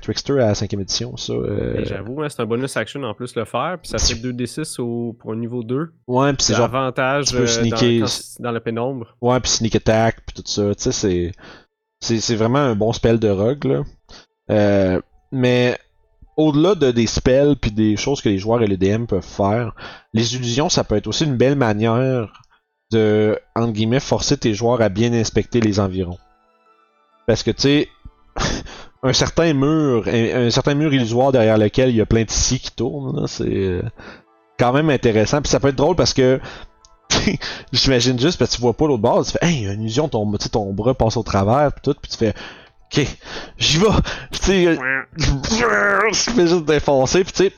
Trickster 0.00 0.34
à 0.34 0.48
la 0.48 0.54
5ème 0.54 0.80
édition, 0.80 1.16
ça. 1.16 1.32
euh, 1.32 1.82
J'avoue, 1.84 2.22
hein, 2.22 2.28
c'est 2.28 2.42
un 2.42 2.46
bonus 2.46 2.76
action 2.76 3.02
en 3.04 3.14
plus 3.14 3.34
le 3.36 3.46
faire, 3.46 3.78
puis 3.80 3.88
ça 3.90 3.98
fait 3.98 4.16
2d6 4.20 4.78
au, 4.78 5.14
pour 5.18 5.32
un 5.32 5.36
niveau 5.36 5.62
2. 5.62 5.88
ouais, 6.06 6.32
pis 6.34 6.44
c'est 6.44 6.54
genre 6.54 6.64
avantage 6.66 7.26
tu 7.26 7.36
peux 7.36 7.42
euh, 7.42 7.46
sneaker. 7.46 8.00
dans, 8.00 8.06
quand- 8.06 8.42
dans 8.42 8.50
la 8.52 8.60
pénombre. 8.60 9.16
Ouais, 9.22 9.40
puis 9.40 9.50
sneak 9.50 9.76
attack, 9.76 10.16
puis 10.26 10.34
tout 10.42 10.42
ça, 10.50 10.74
tu 10.74 10.82
sais, 10.82 10.92
c'est, 10.92 11.32
c'est, 12.00 12.20
c'est 12.20 12.36
vraiment 12.36 12.58
un 12.58 12.74
bon 12.74 12.92
spell 12.92 13.18
de 13.18 13.30
rogue, 13.30 13.64
là. 13.64 13.82
Euh, 14.50 15.00
mais 15.32 15.78
au-delà 16.40 16.74
de 16.74 16.90
des 16.90 17.06
spells 17.06 17.56
puis 17.60 17.70
des 17.70 17.96
choses 17.96 18.20
que 18.20 18.28
les 18.28 18.38
joueurs 18.38 18.62
et 18.62 18.66
les 18.66 18.76
DM 18.76 19.04
peuvent 19.04 19.22
faire, 19.22 19.74
les 20.14 20.34
illusions, 20.34 20.68
ça 20.68 20.84
peut 20.84 20.96
être 20.96 21.06
aussi 21.06 21.24
une 21.24 21.36
belle 21.36 21.56
manière 21.56 22.42
de, 22.90 23.38
entre 23.54 23.72
guillemets, 23.72 24.00
forcer 24.00 24.36
tes 24.36 24.54
joueurs 24.54 24.80
à 24.80 24.88
bien 24.88 25.12
inspecter 25.12 25.60
les 25.60 25.78
environs. 25.78 26.18
Parce 27.26 27.42
que, 27.42 27.50
tu 27.50 27.62
sais, 27.62 27.88
un 29.02 29.12
certain 29.12 29.52
mur, 29.52 30.04
un, 30.06 30.50
certain 30.50 30.74
mur 30.74 30.92
illusoire 30.92 31.30
derrière 31.30 31.58
lequel 31.58 31.90
il 31.90 31.96
y 31.96 32.00
a 32.00 32.06
plein 32.06 32.24
de 32.24 32.30
scies 32.30 32.58
qui 32.58 32.72
tournent, 32.72 33.26
c'est 33.26 33.44
euh, 33.44 33.82
quand 34.58 34.72
même 34.72 34.90
intéressant. 34.90 35.42
Puis 35.42 35.50
ça 35.50 35.60
peut 35.60 35.68
être 35.68 35.76
drôle 35.76 35.96
parce 35.96 36.14
que 36.14 36.40
J'imagine 37.72 38.18
juste 38.18 38.38
parce 38.38 38.52
que 38.52 38.56
tu 38.56 38.62
vois 38.62 38.72
pas 38.72 38.86
l'autre 38.86 39.02
bord, 39.02 39.24
tu 39.24 39.32
fais 39.32 39.38
Hey, 39.42 39.66
une 39.66 39.82
illusion, 39.82 40.08
ton, 40.08 40.30
ton 40.52 40.72
bras 40.72 40.94
passe 40.94 41.16
au 41.16 41.22
travers, 41.22 41.72
pis 41.72 41.80
tout, 41.82 41.94
puis 42.00 42.10
tu 42.10 42.16
fais 42.16 42.34
Ok, 42.92 43.06
j'y 43.58 43.78
vais! 43.78 43.86
Tu 44.32 44.38
sais, 44.40 44.66
euh, 44.66 44.76
je 46.12 46.30
fais 46.30 46.46
juste 46.46 46.64
défoncer, 46.64 47.22
pis 47.24 47.32
tu 47.32 47.44
sais, 47.44 47.52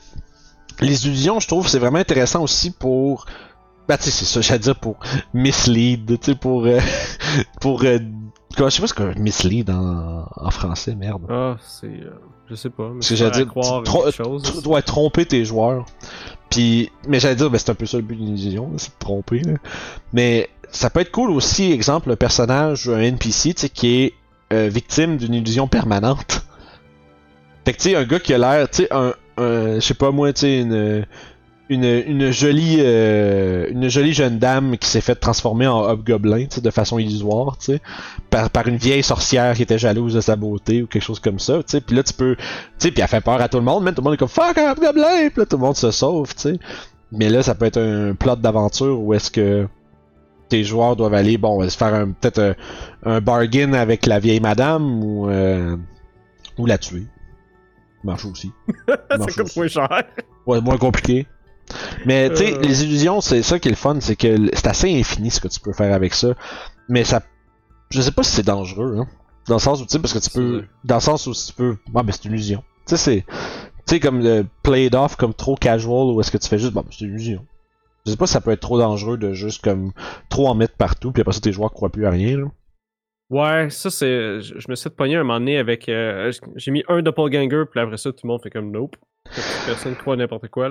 les 0.79 1.07
illusions, 1.07 1.39
je 1.39 1.47
trouve, 1.47 1.67
c'est 1.67 1.79
vraiment 1.79 1.99
intéressant 1.99 2.43
aussi 2.43 2.71
pour. 2.71 3.25
Bah, 3.87 3.97
tu 3.97 4.05
sais, 4.05 4.11
c'est 4.11 4.25
ça, 4.25 4.41
j'allais 4.41 4.59
dire 4.59 4.75
pour 4.79 4.97
mislead, 5.33 6.19
tu 6.19 6.31
sais, 6.31 6.35
pour. 6.35 6.65
euh, 6.65 6.79
pour. 7.61 7.83
euh, 7.83 7.97
quoi, 8.55 8.69
je 8.69 8.75
sais 8.75 8.81
pas 8.81 8.87
ce 8.87 8.93
qu'un 8.93 9.13
mislead 9.15 9.69
en, 9.71 10.25
en 10.35 10.51
français, 10.51 10.93
merde. 10.95 11.23
Ah, 11.29 11.55
c'est. 11.67 11.87
euh, 11.87 12.11
je 12.49 12.55
sais 12.55 12.69
pas. 12.69 12.89
Mais 12.89 12.95
Parce 12.99 13.09
que 13.09 13.15
j'allais 13.15 13.31
dire, 13.31 13.47
croire 13.47 13.83
tro- 13.83 14.03
quelque 14.03 14.23
chose. 14.23 14.43
Tu 14.55 14.61
dois 14.61 14.81
tromper 14.83 15.25
tes 15.25 15.43
joueurs. 15.45 15.85
Puis, 16.51 16.91
mais 17.07 17.19
j'allais 17.19 17.35
dire, 17.35 17.49
ben, 17.49 17.57
c'est 17.57 17.71
un 17.71 17.75
peu 17.75 17.87
ça 17.87 17.97
le 17.97 18.03
but 18.03 18.15
d'une 18.15 18.37
illusion, 18.37 18.71
c'est 18.77 18.89
de 18.91 18.99
tromper. 18.99 19.39
là. 19.39 19.53
Mais 20.13 20.49
ça 20.69 20.89
peut 20.91 20.99
être 20.99 21.11
cool 21.11 21.31
aussi, 21.31 21.71
exemple, 21.71 22.11
un 22.11 22.15
personnage, 22.15 22.87
un 22.87 22.99
NPC, 22.99 23.55
tu 23.55 23.61
sais, 23.61 23.69
qui 23.69 23.87
est 24.03 24.13
euh, 24.53 24.69
victime 24.69 25.17
d'une 25.17 25.33
illusion 25.33 25.67
permanente. 25.67 26.45
Fait 27.65 27.73
que 27.73 27.77
tu 27.77 27.89
sais, 27.89 27.95
un 27.95 28.03
gars 28.03 28.19
qui 28.19 28.33
a 28.33 28.37
l'air, 28.37 28.69
tu 28.69 28.83
sais, 28.83 28.89
un, 28.91 29.13
je 29.37 29.79
sais 29.79 29.93
pas 29.93 30.11
moi, 30.11 30.33
tu 30.33 30.41
sais, 30.41 30.59
une, 30.61 31.05
une, 31.69 31.85
une 31.85 32.31
jolie, 32.31 32.77
euh, 32.79 33.67
une 33.69 33.89
jolie 33.89 34.13
jeune 34.13 34.37
dame 34.37 34.77
qui 34.77 34.87
s'est 34.87 35.01
fait 35.01 35.15
transformer 35.15 35.67
en 35.67 35.81
hobgoblin, 35.81 36.45
tu 36.45 36.55
sais, 36.55 36.61
de 36.61 36.69
façon 36.69 36.99
illusoire, 36.99 37.57
tu 37.57 37.73
sais, 37.73 37.81
par, 38.29 38.49
par 38.49 38.67
une 38.67 38.77
vieille 38.77 39.03
sorcière 39.03 39.55
qui 39.55 39.63
était 39.63 39.77
jalouse 39.77 40.13
de 40.13 40.21
sa 40.21 40.35
beauté 40.35 40.83
ou 40.83 40.87
quelque 40.87 41.03
chose 41.03 41.19
comme 41.19 41.39
ça, 41.39 41.57
tu 41.57 41.63
sais. 41.67 41.81
Puis 41.81 41.95
là, 41.95 42.03
tu 42.03 42.13
peux, 42.13 42.35
tu 42.35 42.43
sais, 42.79 42.91
puis 42.91 43.01
elle 43.01 43.07
fait 43.07 43.21
peur 43.21 43.41
à 43.41 43.47
tout 43.47 43.57
le 43.57 43.63
monde, 43.63 43.83
même 43.83 43.93
tout 43.93 44.01
le 44.01 44.05
monde 44.05 44.13
est 44.15 44.17
comme 44.17 44.27
fuck 44.27 44.57
un 44.57 44.71
hobgoblin, 44.71 45.29
puis 45.29 45.39
là 45.39 45.45
tout 45.45 45.57
le 45.57 45.63
monde 45.63 45.77
se 45.77 45.91
sauve, 45.91 46.33
tu 46.35 46.41
sais. 46.41 46.59
Mais 47.11 47.29
là, 47.29 47.43
ça 47.43 47.55
peut 47.55 47.65
être 47.65 47.79
un 47.79 48.15
plot 48.15 48.37
d'aventure 48.37 48.99
où 48.99 49.13
est-ce 49.13 49.31
que 49.31 49.67
tes 50.53 50.63
joueurs 50.63 50.95
doivent 50.95 51.15
aller, 51.15 51.37
bon, 51.39 51.67
se 51.67 51.75
faire 51.75 51.93
un- 51.95 52.11
peut-être 52.11 52.39
un, 52.39 52.55
un 53.15 53.21
bargain 53.21 53.73
avec 53.73 54.05
la 54.05 54.19
vieille 54.19 54.39
madame 54.39 55.03
ou 55.03 55.27
euh, 55.29 55.75
ou 56.59 56.67
la 56.67 56.77
tuer. 56.77 57.07
Marche 58.03 58.25
aussi. 58.25 58.51
ça 58.87 59.17
marche 59.17 59.35
coûte 59.35 59.55
moins 59.55 59.67
cher. 59.67 59.89
Ouais, 60.45 60.61
moins 60.61 60.77
compliqué. 60.77 61.25
Mais 62.05 62.29
tu 62.29 62.35
sais, 62.37 62.53
Euh. 62.53 62.61
les 62.61 62.83
illusions, 62.83 63.19
c'est 63.21 63.41
ça 63.41 63.57
qui 63.57 63.69
est 63.69 63.71
le 63.71 63.77
fun, 63.77 63.97
c'est 63.99 64.15
que 64.15 64.35
c'est 64.53 64.67
assez 64.67 64.93
infini 64.99 65.31
ce 65.31 65.39
que 65.39 65.47
tu 65.47 65.59
peux 65.59 65.73
faire 65.73 65.91
avec 65.93 66.13
ça. 66.13 66.35
Mais 66.87 67.03
ça, 67.03 67.23
je 67.89 67.99
sais 68.01 68.11
pas 68.11 68.21
si 68.21 68.31
c'est 68.31 68.45
dangereux, 68.45 68.97
hein. 68.99 69.07
Dans 69.47 69.55
le 69.55 69.59
sens 69.59 69.81
où 69.81 69.85
tu 69.85 69.91
sais, 69.93 69.99
parce 69.99 70.13
que 70.13 70.19
tu 70.19 70.29
C'est 70.29 70.39
peux, 70.39 70.65
dans 70.83 70.95
le 70.95 71.01
sens 71.01 71.25
où 71.27 71.33
tu 71.33 71.53
peux, 71.53 71.77
ouais, 71.93 72.03
ben 72.03 72.11
c'est 72.11 72.25
une 72.25 72.33
illusion. 72.33 72.63
Tu 72.87 72.95
sais, 72.95 72.97
c'est, 72.97 73.25
tu 73.25 73.95
sais 73.95 73.99
comme 73.99 74.19
le 74.21 74.45
play 74.61 74.85
it 74.85 74.93
off 74.95 75.15
comme 75.15 75.33
trop 75.33 75.55
casual 75.55 76.13
ou 76.13 76.21
est-ce 76.21 76.29
que 76.31 76.37
tu 76.37 76.47
fais 76.47 76.59
juste, 76.59 76.73
bon, 76.73 76.81
ben, 76.81 76.91
c'est 76.91 77.05
une 77.05 77.11
illusion. 77.15 77.43
Je 78.05 78.11
sais 78.11 78.17
pas 78.17 78.27
si 78.27 78.33
ça 78.33 78.41
peut 78.41 78.51
être 78.51 78.59
trop 78.59 78.77
dangereux 78.77 79.17
de 79.17 79.33
juste 79.33 79.63
comme 79.63 79.91
trop 80.29 80.47
en 80.47 80.55
mettre 80.55 80.75
partout, 80.75 81.11
puis 81.11 81.21
après 81.21 81.33
ça 81.33 81.39
tes 81.39 81.51
joueurs 81.51 81.71
croient 81.71 81.89
plus 81.91 82.05
à 82.05 82.09
rien. 82.09 82.51
Ouais, 83.29 83.69
ça 83.69 83.89
c'est. 83.89 84.41
Je, 84.41 84.69
me 84.69 84.75
suis 84.75 84.89
pogner 84.89 85.15
un 85.15 85.23
moment 85.23 85.39
donné 85.39 85.57
avec. 85.57 85.87
euh, 85.89 86.31
J'ai 86.55 86.71
mis 86.71 86.83
un 86.87 87.01
doppelganger, 87.01 87.63
puis 87.71 87.79
après 87.79 87.97
ça, 87.97 88.11
tout 88.11 88.19
le 88.23 88.27
monde 88.27 88.41
fait 88.43 88.49
comme 88.49 88.71
nope. 88.71 88.95
Personne 89.65 89.95
croit 89.95 90.15
n'importe 90.17 90.49
quoi. 90.49 90.69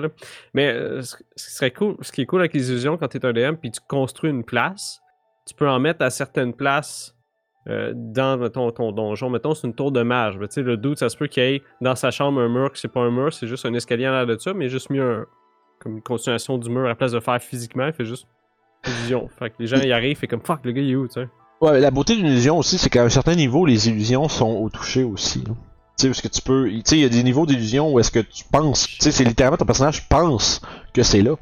Mais 0.53 0.71
euh, 0.71 1.01
ce 1.01 1.17
serait 1.35 1.71
cool, 1.71 1.97
ce 2.01 2.11
qui 2.11 2.21
est 2.21 2.25
cool 2.25 2.41
avec 2.41 2.53
les 2.53 2.69
illusions 2.69 2.97
quand 2.97 3.07
t'es 3.07 3.25
un 3.25 3.33
DM, 3.33 3.55
puis 3.55 3.71
tu 3.71 3.81
construis 3.87 4.29
une 4.29 4.43
place, 4.43 5.01
tu 5.47 5.55
peux 5.55 5.67
en 5.67 5.79
mettre 5.79 6.03
à 6.05 6.09
certaines 6.11 6.53
places 6.53 7.15
euh, 7.67 7.91
dans 7.95 8.49
ton 8.49 8.91
donjon. 8.91 9.29
Mettons, 9.29 9.55
c'est 9.55 9.67
une 9.67 9.73
tour 9.75 9.91
de 9.91 10.03
mage. 10.03 10.37
Sais, 10.49 10.61
le 10.61 10.77
doute, 10.77 10.99
ça 10.99 11.09
se 11.09 11.17
peut 11.17 11.27
qu'il 11.27 11.43
y 11.43 11.55
ait 11.55 11.61
dans 11.81 11.95
sa 11.95 12.11
chambre 12.11 12.39
un 12.39 12.49
mur, 12.49 12.71
que 12.71 12.77
c'est 12.77 12.91
pas 12.91 13.01
un 13.01 13.11
mur, 13.11 13.33
c'est 13.33 13.47
juste 13.47 13.65
un 13.65 13.73
escalier 13.73 14.07
en 14.07 14.11
l'air 14.11 14.27
de 14.27 14.37
ça, 14.37 14.53
mais 14.53 14.69
juste 14.69 14.89
mis 14.89 14.99
un. 14.99 15.25
Comme 15.83 15.97
une 15.97 16.01
continuation 16.01 16.57
du 16.57 16.69
mur 16.69 16.85
à 16.85 16.87
la 16.87 16.95
place 16.95 17.11
de 17.11 17.19
faire 17.19 17.41
physiquement, 17.41 17.85
il 17.85 17.93
fait 17.93 18.05
juste. 18.05 18.25
Illusion. 18.87 19.29
Fait 19.37 19.49
que 19.49 19.55
les 19.59 19.67
gens 19.67 19.77
y 19.77 19.91
arrivent, 19.91 20.17
fait 20.17 20.27
comme 20.27 20.41
fuck, 20.41 20.59
le 20.63 20.71
gars 20.71 20.81
il 20.81 20.91
est 20.91 20.95
où, 20.95 21.07
tu 21.07 21.13
sais? 21.13 21.27
Ouais, 21.61 21.79
la 21.79 21.91
beauté 21.91 22.15
d'une 22.15 22.25
illusion 22.25 22.57
aussi, 22.57 22.77
c'est 22.77 22.89
qu'à 22.89 23.03
un 23.03 23.09
certain 23.09 23.35
niveau, 23.35 23.65
les 23.65 23.89
illusions 23.89 24.27
sont 24.29 24.49
au 24.49 24.69
toucher 24.69 25.03
aussi. 25.03 25.43
Tu 25.43 25.51
sais, 25.97 26.07
parce 26.07 26.21
que 26.21 26.27
tu 26.27 26.41
peux. 26.41 26.69
Tu 26.69 26.81
sais, 26.85 26.97
il 26.97 27.01
y 27.01 27.05
a 27.05 27.09
des 27.09 27.23
niveaux 27.23 27.45
d'illusion 27.45 27.91
où 27.91 27.99
est-ce 27.99 28.11
que 28.11 28.19
tu 28.19 28.43
penses. 28.51 28.87
Tu 28.87 28.97
sais, 28.99 29.11
c'est 29.11 29.23
littéralement 29.23 29.57
ton 29.57 29.65
personnage 29.65 30.07
pense 30.09 30.61
que 30.93 31.03
c'est 31.03 31.21
là. 31.21 31.35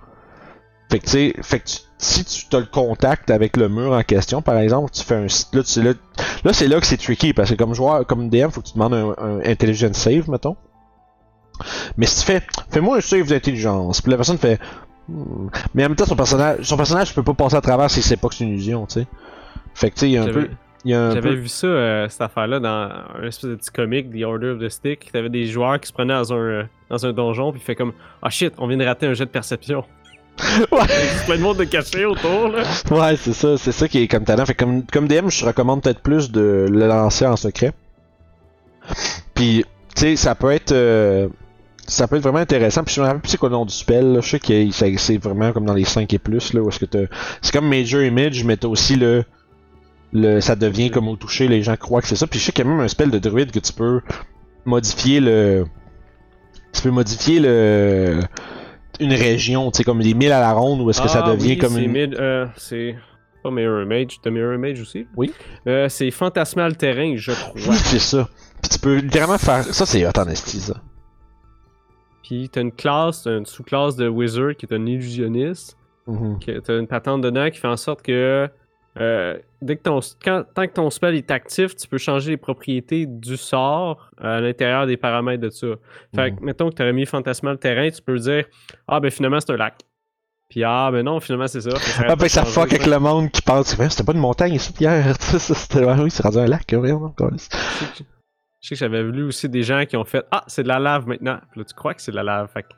Fait 0.91 1.00
que 1.00 1.05
tu 1.05 1.12
sais, 1.12 1.33
fait 1.41 1.60
que 1.60 1.69
si 1.98 2.25
tu 2.25 2.55
as 2.55 2.60
le 2.60 2.65
contact 2.65 3.31
avec 3.31 3.57
le 3.57 3.69
mur 3.69 3.93
en 3.93 4.03
question, 4.03 4.41
par 4.41 4.57
exemple, 4.57 4.91
tu 4.91 5.03
fais 5.03 5.15
un. 5.15 5.27
Là, 5.53 5.62
là, 5.77 5.93
là 6.43 6.53
c'est 6.53 6.67
là 6.67 6.79
que 6.79 6.86
c'est 6.86 6.98
tricky, 6.98 7.33
parce 7.33 7.51
que 7.51 7.55
comme 7.55 7.74
joueur, 7.74 8.05
comme 8.05 8.29
DM, 8.29 8.50
faut 8.50 8.62
que 8.62 8.67
tu 8.67 8.74
demandes 8.74 8.93
un, 8.93 9.39
un 9.43 9.93
save, 9.93 10.29
mettons. 10.29 10.57
Mais 11.97 12.05
si 12.05 12.19
tu 12.19 12.25
fais. 12.25 12.41
Fais-moi 12.69 12.97
un 12.97 13.01
save 13.01 13.27
d'intelligence, 13.27 14.01
puis 14.01 14.11
la 14.11 14.17
personne 14.17 14.37
fait. 14.37 14.59
Hmm. 15.09 15.47
Mais 15.73 15.85
en 15.85 15.89
même 15.89 15.95
temps, 15.95 16.05
son 16.05 16.15
personnage, 16.15 16.63
son 16.63 16.77
personnage 16.77 17.13
peut 17.13 17.23
pas 17.23 17.33
passer 17.33 17.55
à 17.55 17.61
travers 17.61 17.89
s'il 17.89 18.03
sait 18.03 18.17
pas 18.17 18.29
que 18.29 18.35
c'est 18.35 18.43
une 18.43 18.51
illusion, 18.51 18.85
tu 18.85 19.01
sais. 19.01 19.07
Fait 19.73 19.89
que 19.89 19.95
tu 19.95 19.99
sais, 20.01 20.09
il 20.09 20.13
y 20.13 20.17
a 20.17 20.23
un 20.23 20.27
peu. 20.27 20.49
J'avais 20.83 21.21
peu... 21.21 21.33
vu 21.35 21.47
ça, 21.47 21.67
euh, 21.67 22.09
cette 22.09 22.21
affaire-là, 22.21 22.59
dans 22.59 22.89
un 23.21 23.27
espèce 23.27 23.49
de 23.51 23.55
petit 23.55 23.69
comic, 23.71 24.09
The 24.11 24.23
Order 24.23 24.49
of 24.49 24.59
the 24.59 24.69
Stick. 24.69 25.11
T'avais 25.11 25.29
des 25.29 25.45
joueurs 25.45 25.79
qui 25.79 25.87
se 25.87 25.93
prenaient 25.93 26.13
dans 26.13 26.33
un, 26.33 26.37
euh, 26.37 26.63
dans 26.89 27.05
un 27.05 27.13
donjon, 27.13 27.51
puis 27.51 27.61
fait 27.61 27.75
comme 27.75 27.93
Ah 28.21 28.29
shit, 28.29 28.53
on 28.57 28.67
vient 28.67 28.77
de 28.77 28.85
rater 28.85 29.05
un 29.05 29.13
jet 29.13 29.25
de 29.25 29.29
perception. 29.31 29.83
Ouais. 30.71 30.79
Il 30.89 31.17
y 31.17 31.19
a 31.19 31.23
plein 31.25 31.35
de 31.37 31.41
monde 31.41 31.57
de 31.57 31.65
caché 31.65 32.05
autour, 32.05 32.47
là. 32.47 32.63
Ouais, 32.89 33.15
c'est 33.15 33.33
ça, 33.33 33.57
c'est 33.57 33.71
ça 33.71 33.87
qui 33.87 34.01
est 34.01 34.07
comme 34.07 34.23
talent. 34.23 34.45
Fait 34.45 34.55
que 34.55 34.63
comme, 34.63 34.83
comme 34.85 35.07
DM, 35.07 35.29
je 35.29 35.45
recommande 35.45 35.83
peut-être 35.83 36.01
plus 36.01 36.31
de 36.31 36.67
le 36.69 36.87
lancer 36.87 37.27
en 37.27 37.35
secret. 37.35 37.73
Puis, 39.35 39.63
tu 39.95 40.01
sais, 40.01 40.15
ça 40.15 40.33
peut 40.35 40.51
être. 40.51 40.71
euh, 40.71 41.27
ça 41.91 42.07
peut 42.07 42.15
être 42.15 42.24
vraiment 42.24 42.39
intéressant. 42.39 42.83
Puis 42.83 42.95
je 42.95 43.01
me 43.01 43.05
rappelle 43.05 43.21
plus 43.21 43.29
c'est 43.31 43.38
quoi 43.38 43.50
le 43.50 43.55
nom 43.55 43.65
du 43.65 43.74
spell. 43.74 44.13
là. 44.13 44.21
Je 44.21 44.29
sais 44.29 44.39
que 44.39 44.98
c'est 44.98 45.17
vraiment 45.17 45.51
comme 45.51 45.65
dans 45.65 45.74
les 45.74 45.86
5 45.86 46.12
et 46.13 46.19
plus. 46.19 46.53
Là, 46.53 46.62
où 46.62 46.69
est-ce 46.69 46.79
que 46.83 47.07
C'est 47.41 47.51
comme 47.53 47.67
Major 47.67 48.01
Image, 48.01 48.43
mais 48.43 48.57
t'as 48.57 48.67
aussi 48.67 48.95
le. 48.95 49.24
le 50.13 50.39
ça 50.41 50.55
devient 50.55 50.89
comme 50.91 51.07
au 51.07 51.15
toucher, 51.15 51.48
les 51.48 51.62
gens 51.63 51.75
croient 51.75 52.01
que 52.01 52.07
c'est 52.07 52.15
ça. 52.15 52.27
Puis 52.27 52.39
je 52.39 52.45
sais 52.45 52.51
qu'il 52.51 52.65
y 52.65 52.67
a 52.67 52.71
même 52.71 52.79
un 52.79 52.88
spell 52.88 53.12
de 53.12 53.19
druide 53.19 53.51
que 53.51 53.60
tu 53.60 53.74
peux 53.74 54.01
modifier 54.65 55.19
le. 55.19 55.65
Tu 56.74 56.81
peux 56.81 56.91
modifier 56.91 57.39
le 57.39 58.21
une 59.00 59.13
région, 59.13 59.71
tu 59.71 59.77
sais, 59.77 59.83
comme 59.83 60.01
des 60.01 60.13
milles 60.13 60.31
à 60.31 60.39
la 60.39 60.53
ronde, 60.53 60.81
ou 60.81 60.89
est-ce 60.91 61.01
que 61.01 61.07
ça 61.07 61.24
Ah 61.25 61.31
devient 61.31 61.51
oui, 61.53 61.57
comme 61.57 61.77
une. 61.77 62.15
euh, 62.19 62.45
c'est 62.55 62.95
pas 63.43 63.50
Mirror 63.50 63.81
Image. 63.83 64.19
T'as 64.21 64.29
Mirror 64.29 64.53
Image 64.53 64.79
aussi? 64.79 65.07
Oui. 65.17 65.33
Euh, 65.65 65.89
c'est 65.89 66.12
Fantasmal 66.12 66.77
Terrain, 66.77 67.13
je 67.17 67.31
crois. 67.31 67.74
c'est 67.75 68.00
ça. 68.00 68.29
Puis 68.62 68.69
tu 68.69 68.79
peux 68.79 68.98
littéralement 68.98 69.39
faire. 69.39 69.63
Ça, 69.63 69.86
c'est 69.88 70.05
hot 70.05 70.12
en 70.15 70.36
ça. 70.36 70.75
Puis 72.31 72.47
t'as 72.47 72.61
une 72.61 72.71
classe, 72.71 73.27
une 73.27 73.45
sous-classe 73.45 73.97
de 73.97 74.07
Wizard 74.07 74.55
qui 74.55 74.65
est 74.65 74.73
un 74.73 74.85
illusionniste. 74.85 75.77
Mhm. 76.07 76.39
que 76.39 76.59
t'as 76.59 76.79
une 76.79 76.88
patente 76.88 77.21
dedans 77.21 77.50
qui 77.51 77.59
fait 77.59 77.67
en 77.67 77.75
sorte 77.77 78.01
que 78.01 78.50
euh, 79.00 79.38
dès 79.61 79.75
que 79.75 79.81
ton 79.83 80.00
quand- 80.23 80.43
tant 80.55 80.65
que 80.65 80.71
ton 80.73 80.89
spell 80.89 81.13
est 81.15 81.29
actif, 81.29 81.75
tu 81.75 81.88
peux 81.89 81.97
changer 81.97 82.31
les 82.31 82.38
propriétés 82.38 83.05
du 83.05 83.35
sort 83.38 84.09
à 84.17 84.39
l'intérieur 84.41 84.88
des 84.88 84.95
paramètres 84.97 85.43
de 85.43 85.50
ça. 85.50 85.67
Fait 86.15 86.31
que, 86.33 86.43
mettons 86.43 86.69
que 86.69 86.75
tu 86.75 86.81
aurais 86.81 86.93
mis 86.93 87.05
fantasmal 87.05 87.57
terrain, 87.59 87.89
tu 87.89 88.01
peux 88.01 88.17
dire 88.17 88.45
Ah 88.88 89.00
ben 89.01 89.11
finalement 89.11 89.39
c'est 89.41 89.51
un 89.51 89.57
lac. 89.57 89.75
Puis 90.50 90.63
ah 90.63 90.89
ben 90.91 91.03
non, 91.03 91.19
finalement 91.19 91.47
c'est 91.47 91.61
ça. 91.61 91.69
Ah, 92.07 92.15
ben 92.15 92.27
ça 92.29 92.45
fuck 92.45 92.73
avec 92.73 92.85
le 92.88 92.97
monde 93.00 93.29
qui 93.29 93.41
pense. 93.41 93.75
C'était 93.75 94.03
pas 94.03 94.13
une 94.13 94.19
montagne 94.19 94.53
ici, 94.53 94.73
oui, 94.79 96.09
c'est 96.09 96.23
rendu 96.23 96.38
un 96.39 96.47
lac, 96.47 96.73
vraiment. 96.73 97.13
Je 98.61 98.67
sais 98.69 98.75
que- 98.75 98.79
j'avais 98.79 99.03
vu 99.03 99.23
aussi 99.23 99.49
des 99.49 99.63
gens 99.63 99.85
qui 99.85 99.97
ont 99.97 100.05
fait 100.05 100.25
Ah, 100.31 100.43
c'est 100.47 100.63
de 100.63 100.67
la 100.67 100.79
lave 100.79 101.07
maintenant. 101.07 101.39
Puis 101.51 101.59
là, 101.59 101.65
tu 101.65 101.73
crois 101.73 101.93
que 101.93 102.01
c'est 102.01 102.11
de 102.11 102.15
la 102.15 102.23
lave. 102.23 102.49
Fait 102.53 102.63
que. 102.63 102.69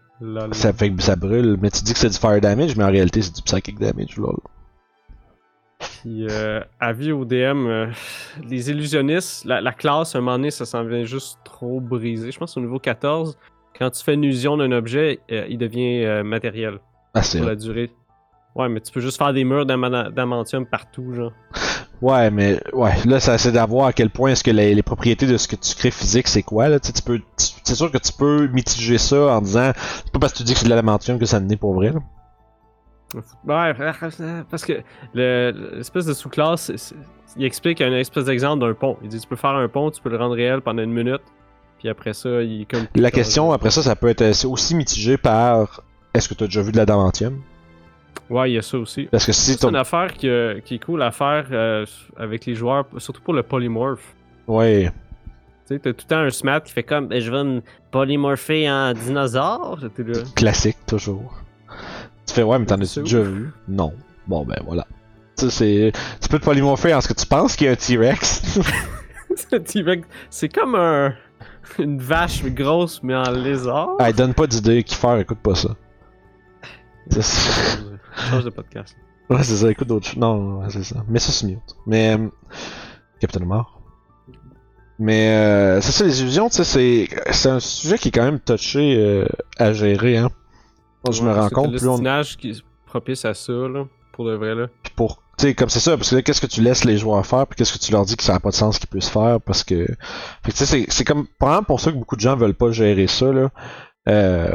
Ça 0.54 0.72
fait 0.74 0.90
que 0.92 1.02
ça 1.02 1.16
brûle. 1.16 1.58
Mais 1.62 1.70
tu 1.70 1.84
dis 1.84 1.94
que 1.94 2.00
c'est 2.00 2.10
du 2.10 2.18
fire 2.18 2.40
damage, 2.40 2.76
mais 2.78 2.84
en 2.86 2.92
réalité, 2.92 3.22
c'est 3.22 3.36
du 3.36 3.42
psychic 3.42 3.78
damage, 3.80 4.16
lol. 4.18 4.38
Puis, 6.02 6.26
euh, 6.30 6.62
avis 6.80 7.12
au 7.12 7.26
DM, 7.26 7.68
euh, 7.68 7.88
les 8.48 8.70
illusionnistes, 8.72 9.44
la, 9.44 9.60
la 9.60 9.74
classe, 9.74 10.16
à 10.16 10.20
un 10.20 10.22
moment 10.22 10.38
donné, 10.38 10.52
ça 10.52 10.66
s'en 10.66 10.84
vient 10.86 11.04
juste 11.04 11.40
trop 11.44 11.82
brisé. 11.82 12.32
Je 12.32 12.40
pense 12.40 12.56
au 12.56 12.62
niveau 12.62 12.80
14, 12.80 13.38
quand 13.78 13.90
tu 13.90 14.02
fais 14.04 14.14
une 14.14 14.24
illusion 14.24 14.56
d'un 14.56 14.72
objet, 14.72 15.20
euh, 15.32 15.46
il 15.50 15.58
devient 15.58 16.06
euh, 16.06 16.24
matériel 16.24 16.80
Ah, 17.14 17.22
c'est 17.22 17.40
pour 17.40 17.48
la 17.48 17.56
durée. 17.56 17.92
Ouais, 18.56 18.70
mais 18.70 18.80
tu 18.80 18.94
peux 18.94 19.02
juste 19.02 19.18
faire 19.18 19.34
des 19.34 19.44
murs 19.44 19.66
d'ama- 19.66 20.10
d'amantium 20.10 20.66
partout, 20.66 21.12
genre. 21.14 21.34
Ouais, 22.04 22.30
mais 22.32 22.60
ouais, 22.74 22.92
là, 23.06 23.22
ça 23.22 23.38
c'est 23.38 23.54
d'avoir 23.54 23.88
à 23.88 23.94
quel 23.94 24.10
point 24.10 24.32
est-ce 24.32 24.44
que 24.44 24.52
les, 24.52 24.76
les 24.76 24.84
propriétés 24.84 25.26
de 25.26 25.38
ce 25.38 25.48
que 25.48 25.56
tu 25.56 25.74
crées 25.74 25.90
physique, 25.90 26.28
c'est 26.28 26.44
quoi, 26.44 26.68
là. 26.68 26.78
Tu 26.80 26.88
sais, 26.88 26.94
tu 26.94 27.02
peux. 27.02 27.20
tu- 27.20 27.54
C'est 27.64 27.76
sûr 27.76 27.90
que 27.92 27.98
tu 27.98 28.12
peux 28.12 28.48
mitiger 28.48 28.98
ça 28.98 29.38
en 29.38 29.42
disant. 29.42 29.72
C'est 30.04 30.12
pas 30.12 30.20
parce 30.20 30.34
que 30.34 30.40
tu 30.40 30.44
dis 30.44 30.52
que 30.54 30.60
c'est 30.60 30.66
de 30.66 30.70
l'adamantium 30.70 31.18
que 31.18 31.26
ça 31.26 31.40
n'est 31.40 31.56
pour 31.56 31.74
vrai, 31.74 31.94
là. 31.94 32.00
Ouais, 33.46 33.74
parce 34.52 34.66
que 34.66 34.82
le- 35.14 35.76
l'espèce 35.78 36.06
de 36.06 36.14
sous-classe, 36.14 36.72
il 37.38 37.46
explique 37.46 37.80
un 37.80 37.94
espèce 37.94 38.26
d'exemple 38.26 38.66
d'un 38.66 38.74
pont. 38.74 38.98
Il 39.02 39.08
dit 39.08 39.20
tu 39.22 39.28
peux 39.28 39.36
faire 39.38 39.52
un 39.52 39.68
pont, 39.70 39.90
tu 39.92 40.02
peux 40.02 40.10
le 40.10 40.18
rendre 40.18 40.36
réel 40.36 40.60
pendant 40.62 40.84
une 40.84 40.92
minute, 40.94 41.22
puis 41.80 41.88
après 41.90 42.14
ça, 42.14 42.42
il 42.42 42.66
comme. 42.68 42.86
La 42.96 43.12
question 43.12 43.54
après 43.54 43.70
ça, 43.72 43.82
ça 43.82 43.96
peut 43.96 44.10
être 44.10 44.46
aussi 44.46 44.76
mitigé 44.76 45.16
par. 45.18 45.84
Est-ce 46.14 46.28
que 46.28 46.34
tu 46.34 46.44
as 46.44 46.48
déjà 46.48 46.62
vu 46.62 46.72
de 46.74 46.78
l'adamantium? 46.78 47.40
Ouais, 48.30 48.52
il 48.52 48.54
y 48.54 48.58
a 48.58 48.62
ça 48.62 48.78
aussi. 48.78 49.04
Parce 49.12 49.26
que 49.26 49.32
si 49.32 49.54
C'est 49.54 49.66
une 49.66 49.76
affaire 49.76 50.14
qui, 50.14 50.28
euh, 50.30 50.60
qui 50.62 50.76
est 50.76 50.80
cool 50.84 51.02
à 51.02 51.12
faire 51.12 51.46
euh, 51.52 51.86
avec 52.18 52.46
les 52.46 52.56
joueurs, 52.56 52.86
surtout 52.98 53.22
pour 53.22 53.34
le 53.34 53.44
polymorph. 53.44 54.16
Ouais. 54.48 54.92
Tu 55.68 55.76
sais, 55.76 55.80
t'as 55.80 55.92
tout 55.94 56.06
le 56.10 56.16
temps 56.16 56.22
un 56.22 56.30
smat 56.30 56.62
qui 56.62 56.74
fait 56.74 56.84
comme, 56.84 57.08
Ben, 57.08 57.20
je 57.22 57.32
vais 57.32 57.44
me 57.44 57.62
polymorpher 57.92 58.70
en 58.70 58.94
dinosaure. 58.94 59.78
Là. 59.82 59.90
Classique, 60.36 60.78
toujours. 60.88 61.42
Tu 62.26 62.34
fais, 62.34 62.44
ouais, 62.44 62.58
mais 62.60 62.66
t'en 62.66 62.80
as-tu 62.82 63.02
déjà 63.02 63.22
vu? 63.22 63.52
Non. 63.68 63.94
Bon, 64.28 64.46
ben 64.46 64.58
voilà. 64.66 64.88
Tu 65.38 65.50
sais. 65.50 65.92
Tu 66.22 66.30
peux 66.30 66.40
te 66.40 66.46
polymorpher 66.46 66.94
en 66.94 67.02
ce 67.02 67.08
que 67.08 67.14
tu 67.14 67.26
penses 67.26 67.56
qu'il 67.56 67.66
y 67.66 67.70
a 67.70 67.74
un 67.74 67.76
T-Rex. 67.76 68.60
C'est 69.36 69.54
un 69.54 69.60
T-Rex. 69.60 70.08
C'est 70.30 70.50
comme 70.50 70.76
un, 70.76 71.14
une 71.80 72.00
vache 72.00 72.44
grosse, 72.46 73.02
mais 73.04 73.16
en 73.16 73.32
lézard. 73.32 73.98
hey, 74.00 74.14
donne 74.14 74.34
pas 74.34 74.48
d'idée 74.48 74.84
qui 74.84 74.96
faire, 74.96 75.18
écoute 75.18 75.40
pas 75.40 75.56
ça. 75.56 75.70
Change 78.30 78.44
de 78.46 78.50
podcast. 78.50 78.96
Ouais, 79.30 79.44
c'est 79.44 79.56
ça, 79.56 79.72
écoute 79.72 79.88
d'autres 79.88 80.08
choses. 80.08 80.18
Non, 80.18 80.60
ouais, 80.60 80.68
c'est 80.70 80.84
ça. 80.84 81.04
Mais 81.08 81.20
ça, 81.20 81.32
c'est 81.32 81.48
mute. 81.48 81.76
Mais. 81.86 82.18
Euh, 82.18 82.28
Captain 83.20 83.46
mort. 83.46 83.82
Mais 85.00 85.30
euh, 85.30 85.82
c'est 85.82 85.92
ça, 85.92 86.04
les 86.04 86.22
illusions, 86.22 86.50
tu 86.50 86.58
sais, 86.58 86.64
c'est, 86.64 87.32
c'est 87.32 87.50
un 87.50 87.60
sujet 87.60 87.98
qui 87.98 88.10
est 88.10 88.12
quand 88.12 88.24
même 88.24 88.40
touché 88.40 88.96
euh, 88.98 89.26
à 89.58 89.74
gérer, 89.74 90.18
hein. 90.18 90.30
Je 91.12 91.22
me 91.24 91.34
rends 91.34 91.50
compte, 91.50 91.72
le 91.72 91.78
plus 91.78 91.88
on. 91.88 91.94
destinage 91.94 92.38
qui 92.38 92.52
est 92.52 92.64
propice 92.86 93.26
à 93.26 93.34
ça, 93.34 93.52
là, 93.52 93.86
pour 94.14 94.26
de 94.26 94.36
vrai, 94.36 94.56
là. 94.56 94.68
Puis 94.84 94.94
pour. 94.96 95.24
Tu 95.38 95.48
sais, 95.48 95.56
comme 95.56 95.70
c'est 95.70 95.80
ça, 95.80 95.98
parce 95.98 96.12
que 96.12 96.16
là, 96.16 96.22
qu'est-ce 96.22 96.40
que 96.40 96.48
tu 96.48 96.62
laisses 96.62 96.86
les 96.86 96.98
joueurs 96.98 97.26
faire, 97.26 97.48
puis 97.48 97.58
qu'est-ce 97.58 97.74
que 97.74 97.84
tu 97.84 97.92
leur 97.92 98.06
dis 98.06 98.16
que 98.16 98.24
ça 98.24 98.34
n'a 98.34 98.40
pas 98.40 98.52
de 98.52 98.56
sens 98.56 98.78
qu'ils 98.78 98.90
puissent 98.90 99.10
faire, 99.10 99.42
parce 99.42 99.64
que. 99.64 99.86
Fait 100.44 100.52
que 100.52 100.58
tu 100.58 100.58
sais, 100.58 100.66
c'est, 100.66 100.86
c'est 100.90 101.04
comme. 101.04 101.28
Probablement 101.40 101.64
pour 101.64 101.80
ça 101.80 101.92
que 101.92 101.98
beaucoup 101.98 102.16
de 102.16 102.22
gens 102.22 102.36
veulent 102.36 102.54
pas 102.54 102.72
gérer 102.72 103.08
ça, 103.08 103.32
là. 103.32 103.50
Euh, 104.08 104.54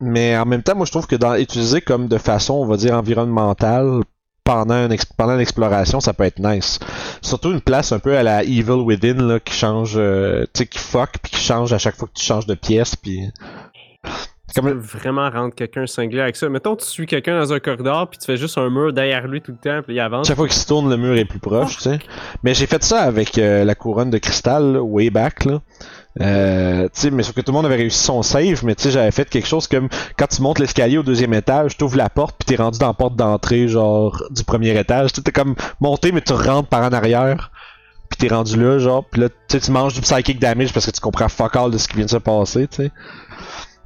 mais 0.00 0.36
en 0.36 0.46
même 0.46 0.62
temps, 0.62 0.74
moi, 0.74 0.86
je 0.86 0.90
trouve 0.90 1.06
que 1.06 1.16
dans 1.16 1.34
utiliser 1.34 1.80
comme 1.80 2.08
de 2.08 2.18
façon, 2.18 2.54
on 2.54 2.66
va 2.66 2.76
dire, 2.76 2.94
environnementale, 2.94 4.00
pendant 4.44 4.86
une, 4.86 4.96
pendant 5.16 5.36
l'exploration, 5.36 6.00
ça 6.00 6.12
peut 6.12 6.24
être 6.24 6.38
nice. 6.40 6.80
Surtout 7.22 7.52
une 7.52 7.60
place 7.60 7.92
un 7.92 7.98
peu 7.98 8.16
à 8.16 8.22
la 8.22 8.42
Evil 8.42 8.82
Within, 8.84 9.26
là, 9.26 9.38
qui 9.38 9.54
change, 9.54 9.94
euh, 9.96 10.44
tu 10.54 10.60
sais, 10.60 10.66
qui 10.66 10.78
fuck, 10.78 11.10
puis 11.22 11.32
qui 11.32 11.40
change 11.40 11.72
à 11.72 11.78
chaque 11.78 11.96
fois 11.96 12.08
que 12.08 12.18
tu 12.18 12.24
changes 12.24 12.46
de 12.46 12.54
pièce, 12.54 12.96
puis... 12.96 13.28
Tu 14.52 14.60
Comme- 14.60 14.72
peux 14.72 14.78
vraiment 14.78 15.30
rendre 15.30 15.54
quelqu'un 15.54 15.86
cinglé 15.86 16.20
avec 16.20 16.34
ça. 16.34 16.48
Mettons, 16.48 16.74
tu 16.74 16.84
suis 16.84 17.06
quelqu'un 17.06 17.38
dans 17.38 17.52
un 17.52 17.60
corridor, 17.60 18.10
puis 18.10 18.18
tu 18.18 18.26
fais 18.26 18.36
juste 18.36 18.58
un 18.58 18.68
mur 18.68 18.92
derrière 18.92 19.28
lui 19.28 19.40
tout 19.40 19.52
le 19.52 19.58
temps, 19.58 19.82
puis 19.84 19.94
il 19.94 20.00
avance. 20.00 20.26
Chaque 20.26 20.36
fois 20.36 20.48
qu'il 20.48 20.56
se 20.56 20.66
tourne, 20.66 20.90
le 20.90 20.96
mur 20.96 21.14
est 21.16 21.24
plus 21.24 21.38
proche, 21.38 21.76
tu 21.76 21.82
sais. 21.82 22.00
Mais 22.42 22.52
j'ai 22.54 22.66
fait 22.66 22.82
ça 22.82 23.02
avec 23.02 23.38
euh, 23.38 23.62
la 23.62 23.76
couronne 23.76 24.10
de 24.10 24.18
cristal, 24.18 24.72
là, 24.72 24.82
way 24.82 25.10
back, 25.10 25.44
là. 25.44 25.60
Euh, 26.18 26.88
mais 27.12 27.22
sauf 27.22 27.34
que 27.34 27.40
tout 27.40 27.52
le 27.52 27.56
monde 27.56 27.66
avait 27.66 27.76
réussi 27.76 28.02
son 28.02 28.22
save, 28.22 28.64
mais 28.64 28.74
tu 28.74 28.84
sais, 28.84 28.90
j'avais 28.90 29.12
fait 29.12 29.28
quelque 29.30 29.46
chose 29.46 29.68
comme 29.68 29.88
quand 30.18 30.26
tu 30.26 30.42
montes 30.42 30.58
l'escalier 30.58 30.98
au 30.98 31.04
deuxième 31.04 31.32
étage, 31.34 31.76
tu 31.76 31.84
ouvres 31.84 31.96
la 31.96 32.08
porte, 32.08 32.36
puis 32.36 32.46
t'es 32.46 32.60
rendu 32.60 32.78
dans 32.78 32.88
la 32.88 32.94
porte 32.94 33.14
d'entrée, 33.14 33.68
genre, 33.68 34.22
du 34.30 34.42
premier 34.42 34.76
étage. 34.78 35.12
Tu 35.12 35.22
t'es 35.22 35.30
comme 35.30 35.54
monté, 35.80 36.10
mais 36.10 36.20
tu 36.20 36.32
rentres 36.32 36.68
par 36.68 36.82
en 36.82 36.92
arrière, 36.92 37.52
puis 38.08 38.18
t'es 38.18 38.34
rendu 38.34 38.60
là, 38.60 38.78
genre, 38.78 39.04
puis 39.04 39.20
là, 39.20 39.28
tu 39.48 39.70
manges 39.70 39.94
du 39.94 40.00
psychic 40.00 40.40
damage 40.40 40.72
parce 40.72 40.86
que 40.86 40.90
tu 40.90 41.00
comprends 41.00 41.28
fuck 41.28 41.54
all 41.54 41.70
de 41.70 41.78
ce 41.78 41.86
qui 41.86 41.96
vient 41.96 42.06
de 42.06 42.10
se 42.10 42.16
passer, 42.16 42.66
tu 42.66 42.76
sais. 42.76 42.90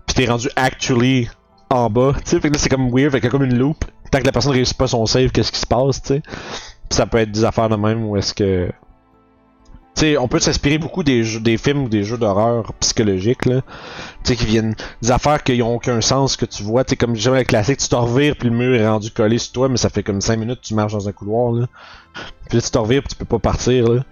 Puis 0.07 0.15
t'es 0.15 0.27
rendu 0.27 0.49
actually 0.57 1.29
en 1.71 1.91
bas, 1.91 2.13
tu 2.17 2.31
sais, 2.31 2.41
fait 2.41 2.49
que 2.49 2.55
là, 2.55 2.59
c'est 2.59 2.69
comme 2.71 2.91
weird, 2.91 3.13
fait 3.13 3.25
a 3.25 3.29
comme 3.29 3.45
une 3.45 3.59
loop. 3.59 3.85
Tant 4.11 4.21
que 4.21 4.27
la 4.27 4.33
personne 4.33 4.53
réussit 4.53 4.77
pas 4.77 4.87
son 4.87 5.05
save, 5.07 5.31
qu'est-ce 5.31 5.53
qui 5.53 5.59
se 5.59 5.67
passe, 5.67 6.01
tu 6.03 6.09
sais. 6.09 6.23
Ça 6.91 7.07
peut 7.07 7.19
être 7.19 7.33
des 7.33 7.45
affaires 7.45 7.69
de 7.69 7.77
même 7.77 8.05
où 8.05 8.17
est-ce 8.17 8.33
que. 8.33 8.71
Sais, 9.95 10.19
on 10.19 10.27
peut 10.27 10.41
s'inspirer 10.41 10.79
beaucoup 10.79 11.05
des, 11.05 11.39
des 11.39 11.57
films 11.57 11.85
ou 11.85 11.89
des 11.89 12.03
jeux 12.03 12.19
d'horreur 12.19 12.73
psychologiques, 12.81 13.47
là. 13.47 13.63
Tu 14.25 14.33
sais, 14.33 14.37
qui 14.37 14.45
viennent. 14.45 14.75
Des 15.03 15.11
affaires 15.13 15.43
qui 15.45 15.63
ont 15.63 15.77
aucun 15.77 16.01
sens 16.01 16.37
que 16.37 16.47
tu 16.47 16.65
vois. 16.65 16.83
Tu 16.85 16.91
sais, 16.91 16.97
comme 16.97 17.15
jamais 17.15 17.45
classique, 17.45 17.79
tu 17.79 17.89
te 17.89 17.95
revires 17.95 18.35
puis 18.37 18.49
le 18.49 18.57
mur 18.57 18.75
est 18.75 18.87
rendu 18.87 19.13
collé 19.13 19.39
sur 19.39 19.53
toi, 19.53 19.69
mais 19.69 19.77
ça 19.77 19.91
fait 19.91 20.03
comme 20.03 20.21
5 20.21 20.37
minutes 20.37 20.61
que 20.63 20.67
tu 20.67 20.75
marches 20.75 20.95
dans 20.95 21.09
un 21.09 21.13
couloir, 21.13 21.53
là. 21.53 21.67
Puis 22.49 22.59
là, 22.59 22.63
tu 22.63 22.71
te 22.71 22.79
revires 22.79 23.03
puis 23.03 23.11
tu 23.11 23.17
peux 23.17 23.25
pas 23.25 23.39
partir, 23.39 23.89
là. 23.89 24.03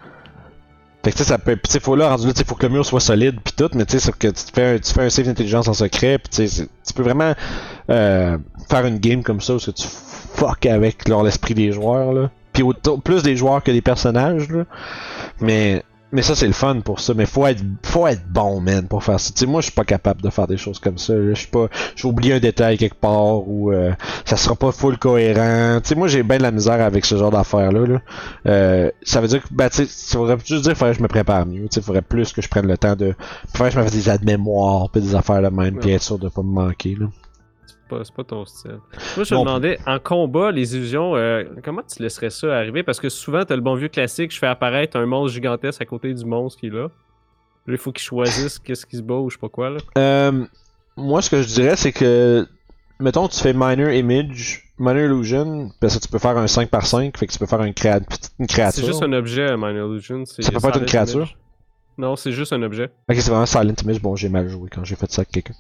Fait 1.05 1.11
que 1.11 1.17
tu 1.17 1.25
sais, 1.25 1.31
ça 1.31 1.39
peut. 1.39 1.57
Puis 1.57 1.81
faut 1.81 1.97
là, 1.97 2.11
rendu 2.11 2.29
là, 2.29 2.33
tu 2.33 2.45
faut 2.45 2.55
que 2.55 2.67
le 2.67 2.73
mur 2.73 2.87
soit 2.87 3.01
solide 3.01 3.41
puis 3.43 3.53
tout, 3.57 3.71
mais 3.75 3.85
tu 3.85 3.99
sais, 3.99 4.13
que 4.13 4.29
tu 4.29 4.43
fais 4.55 4.75
un, 4.75 4.79
tu 4.79 4.93
fais 4.93 5.03
un 5.03 5.11
save 5.11 5.27
d'intelligence 5.27 5.67
en 5.67 5.75
secret, 5.75 6.19
puis 6.19 6.49
tu 6.49 6.95
peux 6.95 7.03
vraiment 7.03 7.35
euh, 7.91 8.39
faire 8.69 8.87
une 8.87 8.99
game 8.99 9.25
comme 9.25 9.41
ça 9.41 9.55
où 9.55 9.59
tu 9.59 9.73
fuck 9.77 10.65
avec 10.67 11.09
l'esprit 11.09 11.55
des 11.55 11.73
joueurs, 11.73 12.13
là. 12.13 12.31
Puis 12.53 12.63
plus 13.05 13.23
des 13.23 13.37
joueurs 13.37 13.63
que 13.63 13.71
des 13.71 13.81
personnages, 13.81 14.49
là. 14.51 14.65
Mais, 15.41 15.83
mais 16.13 16.21
ça, 16.21 16.35
c'est 16.35 16.47
le 16.47 16.53
fun 16.53 16.81
pour 16.81 17.01
ça. 17.01 17.15
Mais 17.15 17.25
faut 17.25 17.47
être, 17.47 17.63
faut 17.83 18.07
être 18.07 18.23
bon, 18.29 18.61
man, 18.61 18.87
pour 18.87 19.03
faire 19.03 19.19
ça. 19.19 19.33
Tu 19.33 19.41
sais, 19.41 19.47
moi, 19.47 19.63
je 19.63 19.67
suis 19.67 19.75
pas 19.75 19.85
capable 19.85 20.21
de 20.21 20.29
faire 20.29 20.47
des 20.47 20.59
choses 20.59 20.79
comme 20.79 20.99
ça. 20.99 21.15
Je 21.15 21.35
suis 21.35 21.49
pas, 21.49 21.69
j'ai 21.97 22.07
oublié 22.07 22.35
un 22.35 22.39
détail 22.39 22.77
quelque 22.77 23.01
part 23.01 23.49
ou 23.49 23.73
euh, 23.73 23.93
ça 24.27 24.37
sera 24.37 24.55
pas 24.55 24.73
full 24.73 24.99
cohérent. 24.99 25.81
Tu 25.83 25.89
sais, 25.89 25.95
moi, 25.95 26.09
j'ai 26.09 26.23
bien 26.23 26.37
de 26.37 26.43
la 26.43 26.51
misère 26.51 26.81
avec 26.83 27.07
ce 27.07 27.17
genre 27.17 27.31
d'affaires-là. 27.31 27.87
Là. 27.87 28.03
Euh, 28.47 28.91
ça 29.03 29.23
veut 29.23 29.29
dire 29.29 29.43
que, 29.43 29.49
ben, 29.51 29.71
tu 29.71 29.87
voudrait 30.17 30.37
juste 30.45 30.65
dire 30.65 30.77
faudrait 30.77 30.93
que 30.93 30.99
je 30.99 31.03
me 31.03 31.09
prépare 31.09 31.47
mieux. 31.47 31.63
Tu 31.63 31.69
sais, 31.77 31.81
il 31.81 31.85
faudrait 31.85 32.03
plus 32.03 32.33
que 32.33 32.43
je 32.43 32.49
prenne 32.49 32.67
le 32.67 32.77
temps 32.77 32.95
de, 32.95 33.15
faudrait 33.55 33.71
que 33.71 33.75
je 33.75 33.79
me 33.79 33.85
fasse 33.85 33.95
des 33.95 34.11
aides 34.11 34.25
mémoire, 34.25 34.91
puis 34.91 35.01
des 35.01 35.15
affaires 35.15 35.41
de 35.41 35.49
même, 35.49 35.79
puis 35.79 35.93
être 35.93 36.03
sûr 36.03 36.19
de 36.19 36.29
pas 36.29 36.43
me 36.43 36.53
manquer, 36.53 36.95
là. 37.01 37.07
C'est 38.05 38.15
pas, 38.15 38.23
pas 38.23 38.25
ton 38.25 38.45
style. 38.45 38.79
Moi, 39.17 39.25
je 39.25 39.35
me 39.35 39.41
demandais, 39.41 39.79
en 39.87 39.99
combat, 39.99 40.51
les 40.51 40.77
illusions, 40.77 41.17
euh, 41.17 41.45
comment 41.65 41.83
tu 41.83 42.03
laisserais 42.03 42.31
ça 42.31 42.57
arriver? 42.57 42.83
Parce 42.83 43.01
que 43.01 43.09
souvent, 43.09 43.45
t'as 43.45 43.55
le 43.57 43.63
bon 43.63 43.75
vieux 43.75 43.89
classique, 43.89 44.33
je 44.33 44.39
fais 44.39 44.47
apparaître 44.47 44.97
un 44.97 45.07
monstre 45.07 45.35
gigantesque 45.35 45.81
à 45.83 45.85
côté 45.85 46.13
du 46.15 46.25
monstre 46.25 46.61
qui 46.61 46.67
est 46.69 46.71
là. 46.71 46.89
Là, 47.67 47.75
il 47.75 47.79
faut 47.79 47.93
qu'il 47.93 48.03
choisisse 48.03 48.59
qu'est-ce 48.65 48.87
qui 48.87 48.97
se 48.97 49.03
bat 49.03 49.15
ou 49.17 49.31
je 49.31 49.37
sais 49.37 49.41
pas 49.41 49.49
quoi, 49.49 49.71
là. 49.71 49.79
Euh, 49.99 50.45
moi, 50.97 51.23
ce 51.23 51.31
que 51.31 51.43
je 51.43 51.49
dirais, 51.49 51.77
c'est 51.77 51.93
que, 51.93 52.47
mettons, 53.01 53.29
tu 53.29 53.39
fais 53.41 53.53
Minor 53.53 53.91
Image, 53.91 54.65
Minor 54.79 54.97
Illusion, 55.05 55.71
parce 55.81 55.97
que 55.97 56.03
tu 56.03 56.09
peux 56.09 56.19
faire 56.19 56.37
un 56.37 56.47
5 56.47 56.69
par 56.71 56.87
5, 56.87 57.17
fait 57.17 57.27
que 57.27 57.33
tu 57.33 57.39
peux 57.39 57.47
faire 57.47 57.63
une, 57.63 57.73
créa- 57.75 58.01
une 58.39 58.47
créature. 58.47 58.81
C'est 58.83 58.87
juste 58.87 59.03
un 59.03 59.13
objet, 59.13 59.57
Minor 59.57 59.91
Illusion. 59.91 60.25
c'est 60.27 60.43
Ça 60.43 60.51
peut 60.53 60.61
pas 60.61 60.69
être 60.71 60.81
une 60.81 60.87
créature? 60.87 61.17
Image. 61.21 61.37
Non, 61.99 62.17
c'est 62.17 62.33
juste 62.33 62.55
un 62.55 62.63
objet. 62.63 62.85
Ok, 63.09 63.17
c'est 63.17 63.29
vraiment 63.31 63.45
Silent 63.47 63.75
Image. 63.85 64.01
Bon, 64.01 64.17
j'ai 64.17 64.31
mal 64.31 64.49
joué 64.49 64.71
quand 64.73 64.83
j'ai 64.83 64.97
fait 64.97 65.11
ça 65.13 65.21
avec 65.21 65.31
quelqu'un. 65.31 65.53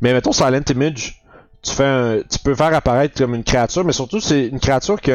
Mais 0.00 0.12
mettons 0.12 0.30
Silent 0.32 0.62
Image, 0.70 1.21
tu 1.62 1.72
fais 1.72 1.84
un, 1.84 2.18
tu 2.28 2.38
peux 2.40 2.54
faire 2.54 2.74
apparaître 2.74 3.16
comme 3.16 3.34
une 3.34 3.44
créature, 3.44 3.84
mais 3.84 3.92
surtout 3.92 4.20
c'est 4.20 4.48
une 4.48 4.58
créature 4.58 5.00
qui, 5.00 5.12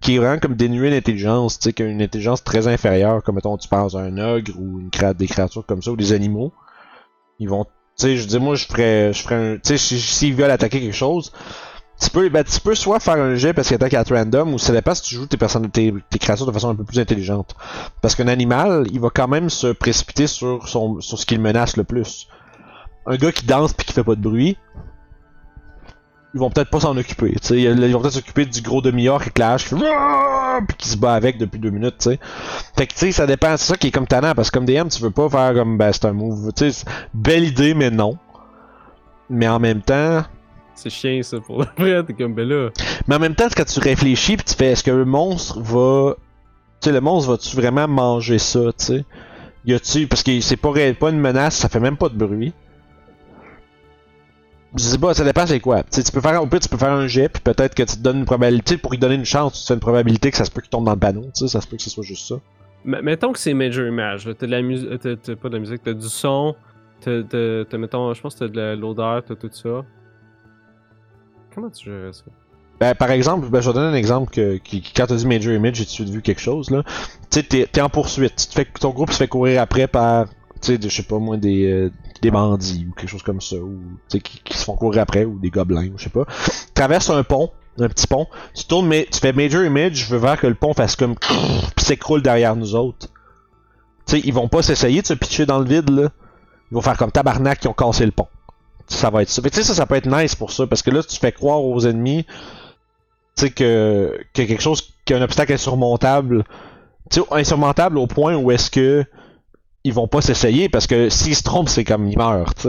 qui 0.00 0.14
est 0.14 0.18
vraiment 0.18 0.38
comme 0.38 0.54
dénuée 0.54 0.90
d'intelligence, 0.90 1.58
tu 1.58 1.64
sais, 1.64 1.72
qui 1.72 1.82
a 1.82 1.86
une 1.86 2.00
intelligence 2.00 2.44
très 2.44 2.68
inférieure, 2.68 3.22
comme 3.24 3.34
mettons 3.34 3.56
tu 3.56 3.68
penses 3.68 3.96
à 3.96 3.98
un 4.00 4.16
ogre 4.18 4.52
ou 4.56 4.78
une 4.80 4.90
créa- 4.90 5.14
des 5.14 5.26
créatures 5.26 5.66
comme 5.66 5.82
ça 5.82 5.90
ou 5.90 5.96
des 5.96 6.12
animaux. 6.12 6.52
Ils 7.40 7.48
vont, 7.48 7.64
tu 7.64 7.70
sais, 7.96 8.16
je 8.16 8.26
dis 8.26 8.38
moi, 8.38 8.54
je 8.54 8.66
ferais, 8.66 9.12
je 9.12 9.22
ferais 9.22 9.34
un, 9.34 9.54
tu 9.56 9.60
sais, 9.64 9.78
si- 9.78 10.00
s'ils 10.00 10.34
veulent 10.34 10.50
attaquer 10.52 10.80
quelque 10.80 10.94
chose, 10.94 11.32
tu 12.00 12.08
peux, 12.08 12.28
ben, 12.28 12.44
tu 12.44 12.60
peux 12.60 12.74
soit 12.76 13.00
faire 13.00 13.16
un 13.16 13.34
jet 13.34 13.52
parce 13.52 13.66
qu'il 13.68 13.74
attaque 13.74 13.94
à 13.94 14.02
random, 14.04 14.54
ou 14.54 14.58
ça 14.58 14.72
dépend 14.72 14.94
si 14.94 15.02
tu 15.02 15.16
joues 15.16 15.26
tes 15.26 15.36
personnes, 15.36 15.68
tes, 15.70 15.92
tes 16.08 16.18
créatures 16.20 16.46
de 16.46 16.52
façon 16.52 16.70
un 16.70 16.74
peu 16.76 16.84
plus 16.84 17.00
intelligente. 17.00 17.54
Parce 18.00 18.14
qu'un 18.14 18.28
animal, 18.28 18.86
il 18.92 19.00
va 19.00 19.10
quand 19.12 19.28
même 19.28 19.50
se 19.50 19.66
précipiter 19.66 20.26
sur 20.28 20.68
son, 20.68 21.00
sur 21.00 21.18
ce 21.18 21.26
qu'il 21.26 21.40
menace 21.40 21.76
le 21.76 21.84
plus. 21.84 22.28
Un 23.06 23.16
gars 23.16 23.32
qui 23.32 23.44
danse 23.44 23.72
puis 23.72 23.84
qui 23.86 23.92
fait 23.92 24.04
pas 24.04 24.14
de 24.14 24.20
bruit, 24.20 24.56
ils 26.34 26.40
vont 26.40 26.50
peut-être 26.50 26.70
pas 26.70 26.80
s'en 26.80 26.96
occuper. 26.96 27.32
tu 27.32 27.48
sais. 27.48 27.60
Ils 27.60 27.92
vont 27.92 28.00
peut-être 28.00 28.14
s'occuper 28.14 28.46
du 28.46 28.60
gros 28.62 28.80
demi-heure 28.80 29.22
qui 29.22 29.30
clash, 29.30 29.68
qui 29.68 29.74
puis 29.74 30.76
qui 30.76 30.88
se 30.88 30.96
bat 30.96 31.14
avec 31.14 31.38
depuis 31.38 31.58
deux 31.58 31.70
minutes. 31.70 31.96
tu 31.98 32.10
sais. 32.10 32.20
Fait 32.76 32.86
que 32.86 32.92
tu 32.92 32.98
sais, 32.98 33.12
ça 33.12 33.26
dépend. 33.26 33.56
C'est 33.56 33.66
ça 33.66 33.76
qui 33.76 33.88
est 33.88 33.90
comme 33.90 34.06
talent 34.06 34.32
parce 34.34 34.50
que 34.50 34.58
comme 34.58 34.66
DM, 34.66 34.88
tu 34.88 35.02
veux 35.02 35.10
pas 35.10 35.28
faire 35.28 35.54
comme 35.54 35.76
ben 35.78 35.92
c'est 35.92 36.04
un 36.04 36.12
move. 36.12 36.50
Belle 37.14 37.44
idée 37.44 37.74
mais 37.74 37.90
non. 37.90 38.16
Mais 39.28 39.48
en 39.48 39.58
même 39.60 39.80
temps, 39.80 40.22
C'est 40.74 40.90
chiant 40.90 41.20
ça 41.22 41.38
pour 41.40 41.60
le 41.62 41.68
vrai, 41.78 42.04
t'es 42.04 42.14
comme 42.14 42.34
ben 42.34 42.48
là. 42.48 42.70
mais 43.06 43.14
en 43.16 43.18
même 43.20 43.34
temps, 43.34 43.46
quand 43.54 43.64
tu 43.64 43.80
réfléchis 43.80 44.36
pis 44.36 44.44
tu 44.44 44.54
fais 44.54 44.72
est-ce 44.72 44.84
que 44.84 44.90
le 44.90 45.04
monstre 45.04 45.60
va. 45.60 46.14
Tu 46.80 46.88
sais, 46.88 46.92
le 46.92 47.00
monstre 47.00 47.30
va-tu 47.30 47.54
vraiment 47.56 47.86
manger 47.86 48.38
ça, 48.38 48.72
tu 48.78 48.84
sais? 48.86 49.04
Y 49.66 49.74
a-tu. 49.74 50.06
Parce 50.06 50.22
que 50.22 50.40
c'est 50.40 50.56
pas, 50.56 50.72
pas 50.98 51.10
une 51.10 51.20
menace, 51.20 51.56
ça 51.56 51.68
fait 51.68 51.80
même 51.80 51.96
pas 51.96 52.08
de 52.08 52.16
bruit. 52.16 52.54
Je 54.76 54.82
sais 54.84 54.98
pas, 54.98 55.14
ça 55.14 55.24
dépend 55.24 55.46
c'est 55.46 55.58
quoi. 55.60 55.82
Tu 55.82 56.00
peux 56.12 56.20
faire, 56.20 56.40
au 56.42 56.46
pire, 56.46 56.60
tu 56.60 56.68
peux 56.68 56.76
faire 56.76 56.92
un 56.92 57.08
jet, 57.08 57.28
puis 57.28 57.42
peut-être 57.42 57.74
que 57.74 57.82
tu 57.82 57.96
te 57.96 58.00
donnes 58.02 58.18
une 58.18 58.24
probabilité, 58.24 58.76
pour 58.78 58.92
lui 58.92 58.98
donner 58.98 59.16
une 59.16 59.24
chance, 59.24 59.60
tu 59.60 59.66
fais 59.66 59.74
une 59.74 59.80
probabilité 59.80 60.30
que 60.30 60.36
ça 60.36 60.44
se 60.44 60.50
peut 60.50 60.60
qu'il 60.60 60.70
tombe 60.70 60.84
dans 60.84 60.92
le 60.92 60.98
panneau, 60.98 61.22
tu 61.22 61.30
sais, 61.34 61.48
ça 61.48 61.60
se 61.60 61.66
peut 61.66 61.76
que 61.76 61.82
ce 61.82 61.90
soit 61.90 62.04
juste 62.04 62.28
ça. 62.28 62.36
M- 62.86 63.00
mettons 63.02 63.32
que 63.32 63.38
c'est 63.40 63.52
Major 63.52 63.86
Image, 63.86 64.28
t'as 64.38 64.46
de 64.46 64.50
la 64.50 64.62
musique, 64.62 64.88
t'as, 65.00 65.16
t'as 65.16 65.34
pas 65.36 65.48
de 65.48 65.54
la 65.54 65.60
musique, 65.60 65.82
t'as 65.82 65.92
du 65.92 66.08
son, 66.08 66.54
t'as, 67.00 67.22
t'as, 67.24 67.64
t'as, 67.64 67.78
mettons, 67.78 68.14
je 68.14 68.20
pense 68.20 68.34
que 68.34 68.38
t'as 68.40 68.48
de 68.48 68.56
la- 68.56 68.76
l'odeur, 68.76 69.24
t'as 69.24 69.34
tout 69.34 69.50
ça. 69.52 69.84
Comment 71.54 71.70
tu 71.70 71.86
gères 71.90 72.14
ça? 72.14 72.24
Ben, 72.78 72.94
par 72.94 73.10
exemple, 73.10 73.48
ben, 73.50 73.60
je 73.60 73.68
vais 73.68 73.74
donner 73.74 73.88
un 73.88 73.94
exemple 73.98 74.30
que, 74.32 74.56
qui, 74.58 74.80
qui- 74.80 74.94
quand 74.94 75.06
tu 75.06 75.16
dit 75.16 75.26
Major 75.26 75.52
Image, 75.52 75.74
j'ai 75.74 75.84
tout 75.86 76.04
de 76.04 76.10
vu 76.10 76.22
quelque 76.22 76.40
chose, 76.40 76.70
là. 76.70 76.82
Tu 77.30 77.40
sais, 77.40 77.66
t'es, 77.66 77.80
en 77.80 77.90
poursuite. 77.90 78.36
Tu 78.36 78.46
te 78.46 78.52
fais, 78.54 78.64
ton 78.80 78.90
groupe 78.90 79.10
se 79.10 79.16
fait 79.18 79.28
courir 79.28 79.60
après 79.60 79.86
par, 79.88 80.26
tu 80.62 80.76
sais, 80.76 80.78
je 80.80 80.88
sais 80.88 81.02
pas 81.02 81.18
moi, 81.18 81.36
des, 81.36 81.66
euh, 81.70 81.90
des 82.22 82.30
bandits 82.30 82.86
ou 82.88 82.94
quelque 82.94 83.08
chose 83.08 83.22
comme 83.22 83.40
ça, 83.40 83.56
ou, 83.56 83.80
qui, 84.08 84.56
se 84.56 84.64
font 84.64 84.76
courir 84.76 85.02
après, 85.02 85.24
ou 85.24 85.38
des 85.38 85.50
gobelins, 85.50 85.90
je 85.96 86.04
sais 86.04 86.10
pas. 86.10 86.26
Traverse 86.74 87.10
un 87.10 87.22
pont, 87.22 87.50
un 87.78 87.88
petit 87.88 88.06
pont, 88.06 88.26
tu 88.54 88.64
tournes, 88.64 88.86
mais 88.86 89.06
tu 89.10 89.18
fais 89.20 89.32
Major 89.32 89.64
Image, 89.64 89.94
je 89.94 90.06
veux 90.06 90.18
voir 90.18 90.38
que 90.38 90.46
le 90.46 90.54
pont 90.54 90.74
fasse 90.74 90.96
comme, 90.96 91.14
pis 91.76 91.84
s'écroule 91.84 92.22
derrière 92.22 92.56
nous 92.56 92.74
autres. 92.74 93.08
Tu 94.06 94.16
sais, 94.16 94.22
ils 94.24 94.34
vont 94.34 94.48
pas 94.48 94.62
s'essayer 94.62 95.02
de 95.02 95.06
se 95.06 95.14
pitcher 95.14 95.46
dans 95.46 95.58
le 95.58 95.64
vide, 95.64 95.90
là. 95.90 96.08
Ils 96.70 96.74
vont 96.74 96.82
faire 96.82 96.96
comme 96.96 97.10
tabarnak 97.10 97.60
qui 97.60 97.68
ont 97.68 97.72
cassé 97.72 98.04
le 98.04 98.12
pont. 98.12 98.28
Ça 98.86 99.10
va 99.10 99.22
être 99.22 99.28
ça. 99.28 99.42
Que, 99.42 99.48
tu 99.48 99.56
sais, 99.56 99.62
ça, 99.62 99.74
ça 99.74 99.86
peut 99.86 99.96
être 99.96 100.10
nice 100.10 100.34
pour 100.34 100.52
ça, 100.52 100.66
parce 100.66 100.82
que 100.82 100.90
là, 100.90 101.02
tu 101.02 101.18
fais 101.18 101.32
croire 101.32 101.62
aux 101.62 101.80
ennemis, 101.86 102.24
tu 103.36 103.46
sais, 103.46 103.50
que, 103.50 104.18
que 104.34 104.42
quelque 104.42 104.62
chose, 104.62 104.94
qu'un 105.04 105.22
obstacle 105.22 105.52
insurmontable, 105.52 106.44
tu 107.10 107.20
sais, 107.20 107.26
insurmontable 107.30 107.98
au 107.98 108.06
point 108.06 108.36
où 108.36 108.50
est-ce 108.50 108.70
que 108.70 109.04
ils 109.84 109.92
vont 109.92 110.08
pas 110.08 110.20
s'essayer, 110.20 110.68
parce 110.68 110.86
que 110.86 111.08
s'ils 111.08 111.36
se 111.36 111.42
trompent, 111.42 111.68
c'est 111.68 111.84
comme 111.84 112.08
ils 112.08 112.18
meurent, 112.18 112.52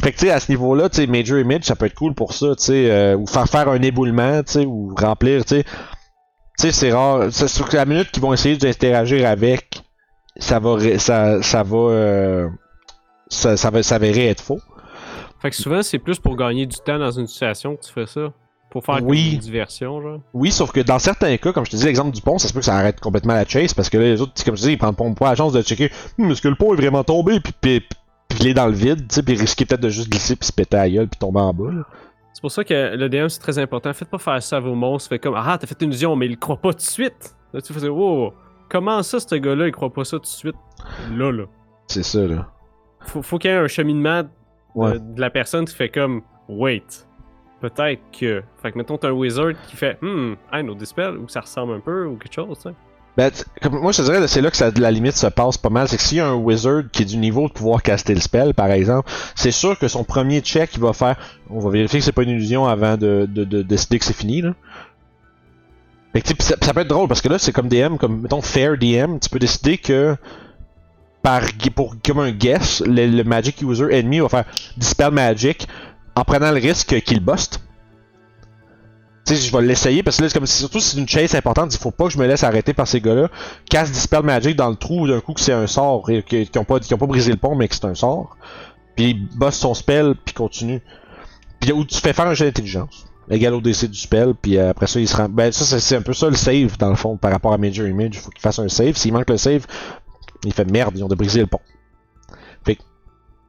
fait 0.00 0.12
que, 0.12 0.18
tu 0.18 0.26
sais, 0.26 0.30
à 0.30 0.38
ce 0.38 0.50
niveau-là, 0.50 0.88
tu 0.88 0.96
sais, 0.96 1.06
Major 1.06 1.38
Image, 1.38 1.64
ça 1.64 1.74
peut 1.74 1.86
être 1.86 1.94
cool 1.94 2.14
pour 2.14 2.34
ça, 2.34 2.54
tu 2.56 2.64
sais, 2.64 2.90
euh, 2.90 3.16
ou 3.16 3.26
faire 3.26 3.46
faire 3.48 3.68
un 3.68 3.80
éboulement, 3.82 4.42
tu 4.42 4.52
sais, 4.52 4.66
ou 4.66 4.94
remplir, 4.94 5.44
tu 5.44 5.56
sais. 5.56 5.64
Tu 5.64 6.66
sais, 6.66 6.72
c'est 6.72 6.92
rare. 6.92 7.32
C'est 7.32 7.48
sur 7.48 7.66
la 7.72 7.86
minute 7.86 8.10
qu'ils 8.10 8.22
vont 8.22 8.32
essayer 8.32 8.56
d'interagir 8.56 9.26
avec, 9.26 9.82
ça 10.36 10.58
va, 10.58 10.98
ça, 10.98 11.42
ça 11.42 11.62
va, 11.62 11.76
euh, 11.78 12.48
ça, 13.28 13.56
ça 13.56 13.70
va 13.70 13.82
s'avérer 13.82 14.28
être 14.28 14.42
faux. 14.42 14.60
Fait 15.40 15.50
que 15.50 15.56
souvent, 15.56 15.82
c'est 15.82 15.98
plus 15.98 16.18
pour 16.18 16.36
gagner 16.36 16.66
du 16.66 16.76
temps 16.76 16.98
dans 16.98 17.10
une 17.10 17.26
situation 17.26 17.74
que 17.74 17.82
tu 17.82 17.92
fais 17.92 18.06
ça. 18.06 18.32
Pour 18.72 18.84
faire 18.84 18.98
Oui. 19.04 19.32
une 19.34 19.38
diversion, 19.38 20.00
genre. 20.02 20.18
Oui, 20.34 20.50
sauf 20.50 20.72
que 20.72 20.80
dans 20.80 20.98
certains 20.98 21.36
cas, 21.36 21.52
comme 21.52 21.64
je 21.66 21.70
te 21.70 21.76
dis, 21.76 21.84
l'exemple 21.84 22.10
du 22.10 22.20
pont, 22.22 22.38
ça 22.38 22.48
se 22.48 22.52
peut 22.52 22.58
que 22.60 22.64
ça 22.64 22.74
arrête 22.76 22.98
complètement 23.00 23.34
la 23.34 23.44
chase 23.46 23.74
parce 23.74 23.88
que 23.90 23.98
là, 23.98 24.04
les 24.04 24.20
autres, 24.20 24.32
comme 24.44 24.56
je 24.56 24.62
te 24.62 24.66
dis, 24.66 24.72
ils 24.72 24.78
prennent 24.78 24.94
pas 25.14 25.28
la 25.30 25.34
chance 25.36 25.52
de 25.52 25.60
checker 25.62 25.90
Hum, 26.18 26.30
est-ce 26.30 26.40
que 26.42 26.48
le 26.48 26.54
pont 26.56 26.72
est 26.72 26.76
vraiment 26.76 27.04
tombé 27.04 27.38
puis, 27.40 27.52
puis, 27.60 27.80
puis 28.28 28.38
il 28.40 28.48
est 28.48 28.54
dans 28.54 28.66
le 28.66 28.72
vide, 28.72 29.06
tu 29.08 29.14
sais, 29.16 29.22
puis 29.22 29.36
risquer 29.36 29.66
peut-être 29.66 29.82
de 29.82 29.90
juste 29.90 30.08
glisser 30.10 30.36
puis 30.36 30.46
se 30.46 30.52
péter 30.52 30.76
à 30.76 30.84
la 30.84 30.90
gueule 30.90 31.08
puis 31.08 31.18
tomber 31.18 31.40
en 31.40 31.52
bas. 31.52 31.70
là. 31.70 31.82
C'est 32.32 32.40
pour 32.40 32.50
ça 32.50 32.64
que 32.64 32.96
le 32.96 33.08
DM, 33.10 33.28
c'est 33.28 33.38
très 33.40 33.58
important. 33.58 33.92
Faites 33.92 34.08
pas 34.08 34.18
faire 34.18 34.42
ça 34.42 34.56
à 34.56 34.60
vos 34.60 34.74
monstres. 34.74 35.10
Fait 35.10 35.18
comme, 35.18 35.34
ah, 35.36 35.58
t'as 35.60 35.66
fait 35.66 35.80
une 35.82 35.90
illusion, 35.90 36.16
mais 36.16 36.26
il 36.26 36.38
croit 36.38 36.56
pas 36.56 36.70
tout 36.70 36.78
de 36.78 36.80
suite. 36.82 37.36
Là, 37.52 37.60
tu 37.60 37.74
fais, 37.74 37.88
wow, 37.88 38.32
comment 38.70 39.02
ça, 39.02 39.20
ce 39.20 39.34
gars-là, 39.34 39.66
il 39.66 39.72
croit 39.72 39.92
pas 39.92 40.04
ça 40.04 40.16
tout 40.16 40.22
de 40.22 40.26
suite? 40.26 40.56
Là, 41.14 41.30
là. 41.30 41.44
C'est 41.88 42.02
ça, 42.02 42.20
là. 42.20 42.48
Faut, 43.00 43.20
faut 43.20 43.36
qu'il 43.38 43.50
y 43.50 43.52
ait 43.52 43.58
un 43.58 43.68
cheminement 43.68 44.22
de, 44.22 44.28
Ouais. 44.74 44.98
de 44.98 45.20
la 45.20 45.28
personne 45.28 45.66
qui 45.66 45.74
fait 45.74 45.90
comme, 45.90 46.22
wait, 46.48 47.06
peut-être 47.62 48.02
que. 48.18 48.42
Fait 48.60 48.72
que, 48.72 48.78
mettons, 48.78 48.98
t'as 48.98 49.08
un 49.08 49.12
wizard 49.12 49.52
qui 49.68 49.76
fait, 49.76 49.96
hmm, 50.02 50.34
I 50.52 50.62
know 50.62 50.74
dispel, 50.74 51.16
ou 51.16 51.28
ça 51.28 51.40
ressemble 51.40 51.74
un 51.74 51.80
peu, 51.80 52.06
ou 52.06 52.16
quelque 52.16 52.34
chose, 52.34 52.58
sais. 52.58 52.74
Ben, 53.14 53.30
moi, 53.70 53.92
je 53.92 53.98
te 53.98 54.02
dirais, 54.02 54.26
c'est 54.26 54.40
là 54.40 54.50
que 54.50 54.80
la 54.80 54.90
limite 54.90 55.12
se 55.12 55.26
passe 55.26 55.58
pas 55.58 55.68
mal. 55.68 55.86
C'est 55.86 55.98
que 55.98 56.02
s'il 56.02 56.18
y 56.18 56.20
a 56.20 56.28
un 56.28 56.34
wizard 56.34 56.84
qui 56.90 57.02
est 57.02 57.06
du 57.06 57.18
niveau 57.18 57.46
de 57.46 57.52
pouvoir 57.52 57.82
caster 57.82 58.14
le 58.14 58.20
spell, 58.20 58.54
par 58.54 58.70
exemple, 58.70 59.10
c'est 59.34 59.50
sûr 59.50 59.78
que 59.78 59.86
son 59.86 60.02
premier 60.02 60.40
check, 60.40 60.70
il 60.74 60.80
va 60.80 60.94
faire. 60.94 61.16
On 61.50 61.60
va 61.60 61.70
vérifier 61.70 61.98
que 61.98 62.04
c'est 62.06 62.12
pas 62.12 62.22
une 62.22 62.30
illusion 62.30 62.66
avant 62.66 62.96
de, 62.96 63.28
de, 63.30 63.44
de 63.44 63.62
décider 63.62 63.98
que 63.98 64.06
c'est 64.06 64.16
fini, 64.16 64.40
là. 64.40 64.54
Fait 66.14 66.22
que, 66.22 66.42
ça, 66.42 66.56
ça 66.60 66.74
peut 66.74 66.80
être 66.80 66.88
drôle 66.88 67.08
parce 67.08 67.20
que 67.20 67.28
là, 67.28 67.38
c'est 67.38 67.52
comme 67.52 67.68
DM, 67.68 67.96
comme, 67.96 68.22
mettons, 68.22 68.42
fair 68.42 68.76
DM, 68.78 69.18
tu 69.18 69.28
peux 69.30 69.38
décider 69.38 69.78
que. 69.78 70.16
Par, 71.22 71.42
pour, 71.76 71.94
comme 72.04 72.18
un 72.18 72.32
guess, 72.32 72.82
le 72.84 73.22
magic 73.22 73.62
user 73.62 73.86
ennemi 73.96 74.18
va 74.18 74.28
faire 74.28 74.44
Dispel 74.76 75.12
Magic 75.12 75.68
en 76.14 76.24
prenant 76.24 76.50
le 76.50 76.58
risque 76.60 77.00
qu'il 77.02 77.20
buste. 77.20 77.60
Tu 79.24 79.36
sais, 79.36 79.40
je 79.40 79.56
vais 79.56 79.62
l'essayer 79.62 80.02
parce 80.02 80.16
que 80.16 80.22
là, 80.22 80.28
c'est 80.28 80.34
comme 80.38 80.46
si, 80.46 80.58
surtout 80.58 80.80
si 80.80 80.90
c'est 80.94 80.98
une 81.00 81.08
chase 81.08 81.34
importante, 81.36 81.72
il 81.72 81.78
faut 81.78 81.92
pas 81.92 82.06
que 82.06 82.10
je 82.10 82.18
me 82.18 82.26
laisse 82.26 82.42
arrêter 82.42 82.74
par 82.74 82.88
ces 82.88 83.00
gars-là. 83.00 83.28
Casse 83.70 83.92
Dispel 83.92 84.22
Magic 84.22 84.56
dans 84.56 84.68
le 84.68 84.74
trou 84.74 85.06
d'un 85.06 85.20
coup 85.20 85.32
que 85.32 85.40
c'est 85.40 85.52
un 85.52 85.68
sort, 85.68 86.10
et 86.10 86.22
que- 86.22 86.42
qui 86.42 86.58
ont 86.58 86.64
pas, 86.64 86.80
pas 86.80 87.06
brisé 87.06 87.30
le 87.30 87.36
pont, 87.36 87.54
mais 87.54 87.68
que 87.68 87.74
c'est 87.76 87.84
un 87.84 87.94
sort. 87.94 88.36
Puis 88.96 89.10
il 89.10 89.28
bosse 89.38 89.56
son 89.56 89.74
spell, 89.74 90.14
puis 90.24 90.34
continue. 90.34 90.82
Puis 91.60 91.70
où 91.72 91.84
tu 91.84 91.98
fais 92.00 92.12
faire 92.12 92.26
un 92.26 92.34
jeu 92.34 92.46
d'intelligence. 92.46 93.06
Égal 93.30 93.54
au 93.54 93.60
DC 93.60 93.86
du 93.88 93.96
spell, 93.96 94.34
puis 94.34 94.58
euh, 94.58 94.70
après 94.70 94.88
ça, 94.88 94.98
il 94.98 95.06
se 95.08 95.16
rend. 95.16 95.28
Ben, 95.28 95.52
ça, 95.52 95.64
c'est- 95.64 95.78
c'est 95.78 95.96
un 95.96 96.02
peu 96.02 96.12
ça 96.12 96.28
le 96.28 96.34
save, 96.34 96.76
dans 96.76 96.90
le 96.90 96.96
fond, 96.96 97.16
par 97.16 97.30
rapport 97.30 97.52
à 97.52 97.58
Major 97.58 97.86
Image. 97.86 98.10
Il 98.14 98.18
faut 98.18 98.30
qu'il 98.30 98.42
fasse 98.42 98.58
un 98.58 98.68
save. 98.68 98.96
S'il 98.96 99.12
manque 99.12 99.30
le 99.30 99.36
save, 99.36 99.64
il 100.44 100.52
fait 100.52 100.68
merde, 100.68 100.94
ils 100.96 101.04
ont 101.04 101.08
de 101.08 101.14
briser 101.14 101.40
le 101.40 101.46
pont. 101.46 101.60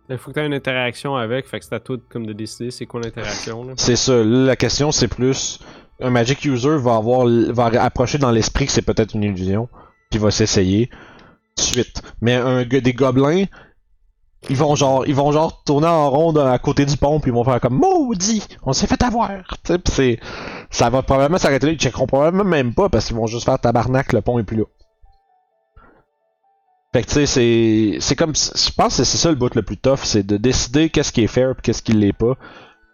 Il 0.09 0.17
faut 0.17 0.31
que 0.31 0.35
t'aies 0.35 0.45
une 0.45 0.53
interaction 0.53 1.15
avec, 1.15 1.47
fait 1.47 1.59
que 1.59 1.65
c'est 1.65 1.75
à 1.75 1.79
toi 1.79 1.97
comme 2.09 2.25
de 2.25 2.33
décider 2.33 2.71
c'est 2.71 2.85
quoi 2.85 3.01
l'interaction. 3.01 3.67
C'est 3.77 3.95
ça. 3.95 4.23
La 4.23 4.55
question, 4.55 4.91
c'est 4.91 5.07
plus. 5.07 5.59
Un 6.01 6.09
Magic 6.09 6.43
User 6.43 6.77
va 6.77 6.95
avoir 6.95 7.25
va 7.27 7.65
approcher 7.81 8.17
dans 8.17 8.31
l'esprit 8.31 8.65
que 8.65 8.71
c'est 8.71 8.81
peut-être 8.81 9.15
une 9.15 9.23
illusion, 9.23 9.69
puis 10.09 10.19
va 10.19 10.31
s'essayer. 10.31 10.89
Suite. 11.57 12.01
Mais 12.19 12.33
un 12.33 12.65
des 12.65 12.93
gobelins, 12.93 13.45
ils 14.49 14.57
vont 14.57 14.75
genre, 14.75 15.05
ils 15.07 15.15
vont 15.15 15.31
genre 15.31 15.63
tourner 15.63 15.87
en 15.87 16.09
rond 16.09 16.35
à 16.35 16.57
côté 16.59 16.85
du 16.85 16.97
pont, 16.97 17.19
puis 17.19 17.31
ils 17.31 17.33
vont 17.33 17.43
faire 17.43 17.61
comme 17.61 17.75
maudit, 17.75 18.43
on 18.63 18.73
s'est 18.73 18.87
fait 18.87 19.01
avoir. 19.03 19.29
Tu 19.63 19.73
c'est, 19.85 20.19
ça 20.69 20.89
va 20.89 21.01
probablement 21.01 21.37
s'arrêter 21.37 21.67
là. 21.67 21.73
Ils 21.73 21.79
checkeront 21.79 22.07
probablement 22.07 22.43
même 22.43 22.73
pas 22.73 22.89
parce 22.89 23.05
qu'ils 23.05 23.15
vont 23.15 23.27
juste 23.27 23.45
faire 23.45 23.59
tabarnak, 23.59 24.11
le 24.13 24.21
pont 24.21 24.39
est 24.39 24.43
plus 24.43 24.57
là. 24.57 24.65
Fait 26.93 27.01
que 27.01 27.07
tu 27.07 27.13
sais, 27.13 27.25
c'est, 27.25 27.97
c'est 27.99 28.15
comme, 28.15 28.35
je 28.35 28.71
pense 28.77 28.97
que 28.97 29.03
c'est 29.03 29.17
ça 29.17 29.29
le 29.29 29.35
bout 29.35 29.53
le 29.55 29.63
plus 29.63 29.77
tough, 29.77 29.99
c'est 30.03 30.23
de 30.25 30.37
décider 30.37 30.89
qu'est-ce 30.89 31.11
qui 31.11 31.23
est 31.23 31.27
fair, 31.27 31.53
puis 31.55 31.63
qu'est-ce 31.63 31.81
qui 31.81 31.93
l'est 31.93 32.13
pas 32.13 32.37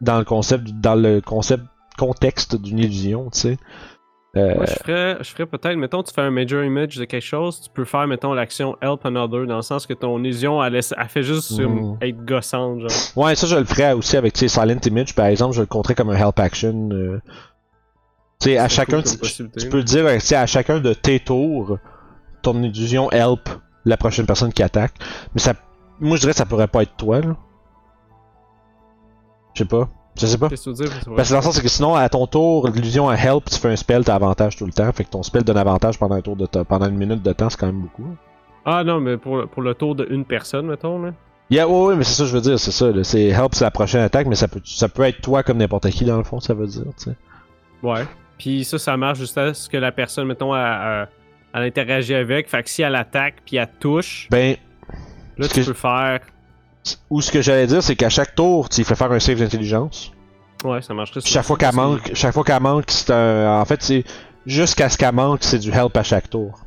dans 0.01 0.17
le 0.17 0.23
concept, 0.23 0.69
dans 0.79 0.95
le 0.95 1.19
concept 1.19 1.63
contexte 1.97 2.55
d'une 2.55 2.79
illusion, 2.79 3.29
tu 3.29 3.39
sais. 3.39 3.57
Euh, 4.37 4.55
Moi, 4.55 4.65
je 4.67 4.73
ferais, 4.75 5.17
je 5.21 5.29
ferais 5.31 5.47
peut-être, 5.47 5.75
mettons, 5.75 6.01
tu 6.03 6.13
fais 6.13 6.21
un 6.21 6.29
major 6.31 6.63
image 6.63 6.95
de 6.95 7.03
quelque 7.03 7.25
chose, 7.25 7.59
tu 7.61 7.69
peux 7.71 7.83
faire, 7.83 8.07
mettons, 8.07 8.31
l'action 8.33 8.77
help 8.81 9.05
another, 9.05 9.45
dans 9.47 9.57
le 9.57 9.61
sens 9.63 9.85
que 9.85 9.93
ton 9.93 10.17
illusion, 10.23 10.63
elle, 10.63 10.75
elle 10.75 11.09
fait 11.09 11.23
juste 11.23 11.59
Mm. 11.59 11.97
être 12.01 12.23
gossante, 12.25 12.79
genre. 12.81 12.91
Ouais, 13.25 13.35
ça 13.35 13.47
je 13.47 13.55
le 13.57 13.65
ferais 13.65 13.91
aussi 13.93 14.15
avec 14.15 14.33
tu 14.33 14.47
sais, 14.47 14.47
Silent 14.47 14.79
Image, 14.85 15.13
par 15.15 15.25
exemple, 15.25 15.55
je 15.55 15.61
le 15.61 15.67
compterais 15.67 15.95
comme 15.95 16.11
un 16.11 16.15
help 16.15 16.39
action. 16.39 16.89
euh. 16.93 17.19
Tu 18.39 18.51
sais, 18.51 18.57
à 18.57 18.69
chacun, 18.69 19.01
tu, 19.01 19.67
peux 19.67 19.83
dire, 19.83 20.05
tu 20.13 20.19
sais, 20.21 20.35
à 20.35 20.45
chacun 20.45 20.79
de 20.79 20.93
tes 20.93 21.19
tours, 21.19 21.77
ton 22.41 22.61
illusion 22.63 23.11
help 23.11 23.49
la 23.85 23.97
prochaine 23.97 24.25
personne 24.25 24.53
qui 24.53 24.63
attaque. 24.63 24.93
Mais 25.33 25.41
ça, 25.41 25.53
moi 25.99 26.15
je 26.15 26.21
dirais 26.21 26.33
que 26.33 26.37
ça 26.37 26.45
pourrait 26.45 26.67
pas 26.67 26.83
être 26.83 26.95
toi, 26.97 27.21
là. 27.21 27.35
Je 29.53 29.63
sais 29.63 29.67
pas. 29.67 29.89
Je 30.17 30.25
sais 30.25 30.37
pas. 30.37 30.49
Qu'est-ce 30.49 30.65
que 30.65 30.75
tu 30.75 30.81
veux 30.81 30.85
dire? 30.85 30.95
C'est 30.99 31.05
vrai. 31.05 31.15
Parce 31.15 31.29
que 31.29 31.33
dans 31.33 31.39
le 31.39 31.43
sens, 31.45 31.55
c'est 31.55 31.61
que 31.61 31.69
sinon, 31.69 31.95
à 31.95 32.09
ton 32.09 32.27
tour, 32.27 32.67
l'illusion 32.69 33.07
à 33.09 33.15
help, 33.15 33.49
tu 33.49 33.57
fais 33.57 33.69
un 33.69 33.75
spell, 33.75 34.03
t'as 34.03 34.15
avantage 34.15 34.57
tout 34.57 34.65
le 34.65 34.71
temps. 34.73 34.91
Fait 34.91 35.05
que 35.05 35.09
ton 35.09 35.23
spell 35.23 35.43
donne 35.43 35.57
avantage 35.57 35.97
pendant 35.97 36.15
un 36.15 36.21
tour 36.21 36.35
de 36.35 36.45
temps. 36.45 36.65
Pendant 36.65 36.87
une 36.87 36.97
minute 36.97 37.23
de 37.23 37.31
temps, 37.31 37.49
c'est 37.49 37.57
quand 37.57 37.67
même 37.67 37.81
beaucoup. 37.81 38.05
Ah 38.65 38.83
non, 38.83 38.99
mais 38.99 39.17
pour, 39.17 39.47
pour 39.47 39.61
le 39.61 39.73
tour 39.73 39.95
d'une 39.95 40.25
personne, 40.25 40.67
mettons, 40.67 41.01
là. 41.01 41.11
Yeah, 41.49 41.67
ouais, 41.67 41.85
ouais, 41.85 41.95
mais 41.95 42.03
c'est 42.03 42.13
ça 42.13 42.23
que 42.23 42.29
je 42.29 42.35
veux 42.35 42.41
dire, 42.41 42.59
c'est 42.59 42.71
ça. 42.71 42.91
C'est 43.03 43.27
help, 43.27 43.55
c'est 43.55 43.63
la 43.63 43.71
prochaine 43.71 44.01
attaque, 44.01 44.27
mais 44.27 44.35
ça 44.35 44.47
peut, 44.47 44.61
ça 44.63 44.87
peut 44.87 45.03
être 45.03 45.21
toi 45.21 45.41
comme 45.41 45.57
n'importe 45.57 45.89
qui 45.89 46.05
dans 46.05 46.17
le 46.17 46.23
fond, 46.23 46.39
ça 46.39 46.53
veut 46.53 46.67
dire, 46.67 46.83
tu 46.97 47.05
sais. 47.05 47.15
Ouais. 47.81 48.05
Puis 48.37 48.65
ça, 48.65 48.77
ça 48.77 48.95
marche 48.97 49.19
juste 49.19 49.37
à 49.37 49.53
ce 49.53 49.67
que 49.67 49.77
la 49.77 49.91
personne, 49.91 50.27
mettons, 50.27 50.55
elle, 50.55 51.07
elle 51.53 51.63
interagit 51.63 52.15
avec. 52.15 52.49
Fait 52.49 52.63
que 52.63 52.69
si 52.69 52.81
elle 52.81 52.95
attaque, 52.95 53.35
puis 53.45 53.57
elle 53.57 53.69
touche, 53.79 54.27
Ben, 54.29 54.55
là, 55.37 55.47
tu 55.47 55.63
peux 55.63 55.73
faire. 55.73 56.19
Ou 57.09 57.21
ce 57.21 57.31
que 57.31 57.41
j'allais 57.41 57.67
dire, 57.67 57.83
c'est 57.83 57.95
qu'à 57.95 58.09
chaque 58.09 58.35
tour, 58.35 58.69
tu 58.69 58.83
fais 58.83 58.95
faire 58.95 59.11
un 59.11 59.19
save 59.19 59.39
d'intelligence. 59.39 60.11
Ouais, 60.63 60.81
ça 60.81 60.93
marcherait. 60.93 61.21
Chaque 61.21 61.45
fois 61.45 61.57
qu'elle 61.57 61.75
manque, 61.75 62.11
chaque 62.13 62.33
fois 62.33 62.43
qu'elle 62.43 62.61
manque, 62.61 62.85
c'est 62.87 63.11
un. 63.11 63.59
En 63.61 63.65
fait, 63.65 63.81
c'est 63.81 64.03
jusqu'à 64.45 64.89
ce 64.89 64.97
qu'elle 64.97 65.13
manque, 65.13 65.39
c'est 65.43 65.59
du 65.59 65.71
help 65.71 65.95
à 65.95 66.03
chaque 66.03 66.29
tour. 66.29 66.59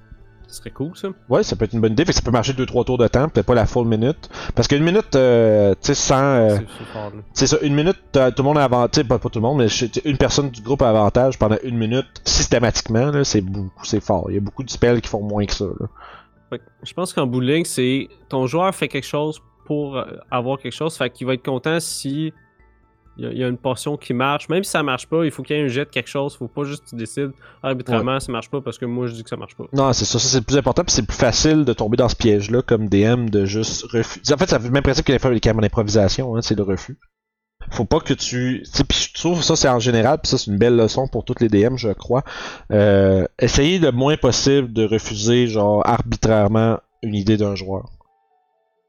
Ce 0.53 0.59
serait 0.59 0.71
cool, 0.71 0.95
ça. 0.95 1.09
Ouais, 1.31 1.43
ça 1.43 1.57
peut 1.57 1.65
être 1.65 1.73
une 1.73 1.81
bonne 1.81 1.93
idée. 1.93 2.05
Fait 2.05 2.13
que 2.13 2.17
ça 2.17 2.23
peut 2.23 2.31
marcher 2.31 2.53
2-3 2.53 2.85
tours 2.85 2.99
de 2.99 3.09
temps, 3.09 3.27
peut-être 3.31 3.47
pas 3.47 3.55
la 3.55 3.65
full 3.65 3.87
minute. 3.89 4.29
Parce 4.55 4.69
qu'une 4.69 4.83
minute, 4.85 5.17
euh, 5.17 5.73
tu 5.73 5.79
sais, 5.87 5.95
sans. 5.95 6.23
euh, 6.23 6.59
C'est 7.33 7.47
ça, 7.47 7.57
une 7.63 7.75
minute, 7.75 7.97
tout 8.13 8.21
le 8.21 8.43
monde 8.43 8.59
a 8.59 8.65
avantage, 8.65 9.05
pas, 9.09 9.19
pas 9.19 9.29
tout 9.31 9.39
le 9.39 9.43
monde, 9.47 9.59
mais 9.59 9.67
une 10.05 10.19
personne 10.19 10.51
du 10.51 10.61
groupe 10.61 10.83
a 10.83 10.91
avantage 10.91 11.39
pendant 11.39 11.57
une 11.63 11.79
minute, 11.79 12.07
systématiquement, 12.25 13.07
là, 13.11 13.25
c'est 13.25 13.41
beaucoup, 13.41 13.85
c'est 13.85 14.03
fort. 14.05 14.27
Il 14.29 14.35
y 14.35 14.37
a 14.37 14.41
beaucoup 14.41 14.63
de 14.63 14.69
spells 14.69 15.01
qui 15.01 15.09
font 15.09 15.23
moins 15.23 15.47
que 15.47 15.55
ça, 15.55 15.65
là. 15.65 15.87
Fait 16.51 16.59
que 16.59 16.65
je 16.83 16.93
pense 16.93 17.15
qu'en 17.15 17.25
ligne, 17.25 17.65
c'est 17.65 18.09
ton 18.29 18.47
joueur 18.47 18.75
fait 18.75 18.89
quelque 18.89 19.07
chose 19.07 19.41
pour 19.65 19.97
euh, 19.97 20.05
avoir 20.31 20.59
quelque 20.59 20.75
chose. 20.75 20.95
Fait 20.99 21.09
qu'il 21.09 21.27
va 21.27 21.33
être 21.33 21.45
content 21.45 21.81
si 21.81 22.35
il 23.19 23.25
y, 23.25 23.27
a- 23.29 23.31
il 23.33 23.39
y 23.39 23.45
a 23.45 23.49
une 23.49 23.59
portion 23.59 23.97
qui 23.97 24.15
marche. 24.15 24.49
Même 24.49 24.65
si 24.65 24.71
ça 24.71 24.83
marche 24.83 25.07
pas, 25.07 25.25
il 25.25 25.31
faut 25.31 25.43
qu'il 25.43 25.57
y 25.57 25.59
ait 25.61 25.65
un 25.65 25.69
jet 25.69 25.85
de 25.85 25.91
quelque 25.91 26.09
chose. 26.09 26.37
Faut 26.37 26.49
pas 26.49 26.65
juste 26.65 26.85
que 26.85 26.91
tu 26.91 26.97
décides 26.97 27.33
arbitrairement 27.63 28.19
ça 28.21 28.33
marche 28.33 28.51
pas 28.51 28.61
parce 28.61 28.79
que 28.79 28.85
moi 28.87 29.07
je 29.07 29.13
dis 29.13 29.23
que 29.23 29.29
ça 29.31 29.37
marche 29.37 29.55
pas. 29.55 29.65
Non, 29.73 29.93
c'est 29.93 30.05
ça, 30.05 30.19
ça 30.19 30.29
c'est 30.29 30.39
le 30.39 30.45
plus 30.45 30.57
important, 30.57 30.83
puis 30.85 30.93
c'est 30.93 31.07
plus 31.07 31.17
facile 31.17 31.65
de 31.65 31.73
tomber 31.73 31.97
dans 31.97 32.09
ce 32.09 32.17
piège-là 32.17 32.63
comme 32.63 32.89
DM 32.89 33.29
de 33.29 33.45
juste 33.45 33.85
refuser. 33.91 34.33
En 34.35 34.37
fait, 34.39 34.49
ça 34.49 34.59
fait 34.59 34.67
le 34.67 34.73
même 34.73 34.83
principe 34.83 35.05
que 35.05 35.13
les 35.13 35.19
quand 35.41 35.51
même 35.51 35.59
en 35.61 35.63
improvisation, 35.63 36.37
hein, 36.37 36.43
c'est 36.43 36.55
le 36.57 36.63
refus. 36.63 36.99
Faut 37.71 37.85
pas 37.85 38.01
que 38.01 38.13
tu. 38.13 38.65
Puis 38.89 39.09
je 39.15 39.15
trouve 39.21 39.43
ça 39.43 39.55
c'est 39.55 39.69
en 39.69 39.79
général, 39.79 40.19
puis 40.21 40.29
ça 40.31 40.37
c'est 40.39 40.51
une 40.51 40.59
belle 40.59 40.77
leçon 40.77 41.07
pour 41.07 41.25
toutes 41.25 41.41
les 41.41 41.49
DM, 41.49 41.77
je 41.77 41.91
crois. 41.93 42.25
Euh, 42.73 43.25
essayez 43.39 43.79
le 43.79 43.93
moins 43.93 44.17
possible 44.17 44.73
de 44.73 44.85
refuser, 44.85 45.47
genre, 45.47 45.87
arbitrairement 45.87 46.79
une 47.05 47.15
idée 47.15 47.37
d'un 47.37 47.55
joueur. 47.55 47.89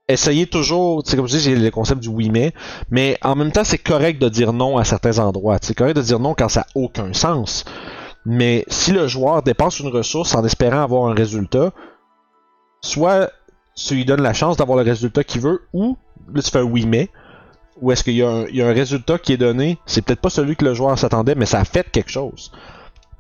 Essayez 0.09 0.47
toujours, 0.47 1.01
c'est 1.05 1.15
comme 1.15 1.27
je 1.27 1.37
dis, 1.37 1.39
j'ai 1.39 1.55
le 1.55 1.71
concept 1.71 2.01
du 2.01 2.09
oui 2.09 2.29
mais, 2.29 2.53
mais 2.91 3.17
en 3.21 3.35
même 3.35 3.53
temps 3.53 3.63
c'est 3.63 3.77
correct 3.77 4.21
de 4.21 4.27
dire 4.27 4.51
non 4.51 4.77
à 4.77 4.83
certains 4.83 5.19
endroits. 5.19 5.57
C'est 5.61 5.75
correct 5.75 5.95
de 5.95 6.01
dire 6.01 6.19
non 6.19 6.33
quand 6.37 6.49
ça 6.49 6.61
n'a 6.61 6.81
aucun 6.81 7.13
sens. 7.13 7.63
Mais 8.25 8.65
si 8.67 8.91
le 8.91 9.07
joueur 9.07 9.43
dépense 9.43 9.79
une 9.79 9.87
ressource 9.87 10.35
en 10.35 10.43
espérant 10.43 10.81
avoir 10.81 11.09
un 11.09 11.13
résultat, 11.13 11.71
soit 12.81 13.31
tu 13.75 13.95
lui 13.95 14.05
donnes 14.05 14.21
la 14.21 14.33
chance 14.33 14.57
d'avoir 14.57 14.77
le 14.77 14.83
résultat 14.83 15.23
qu'il 15.23 15.39
veut, 15.39 15.61
ou 15.73 15.97
là 16.33 16.41
tu 16.41 16.51
fais 16.51 16.59
un 16.59 16.63
oui 16.63 16.85
mais, 16.85 17.09
ou 17.81 17.91
est-ce 17.93 18.03
qu'il 18.03 18.13
y, 18.13 18.17
y 18.17 18.61
a 18.61 18.67
un 18.67 18.73
résultat 18.73 19.17
qui 19.17 19.31
est 19.31 19.37
donné, 19.37 19.77
c'est 19.85 20.01
peut-être 20.01 20.21
pas 20.21 20.29
celui 20.29 20.57
que 20.57 20.65
le 20.65 20.73
joueur 20.73 20.99
s'attendait, 20.99 21.35
mais 21.35 21.45
ça 21.45 21.61
a 21.61 21.65
fait 21.65 21.89
quelque 21.89 22.11
chose. 22.11 22.51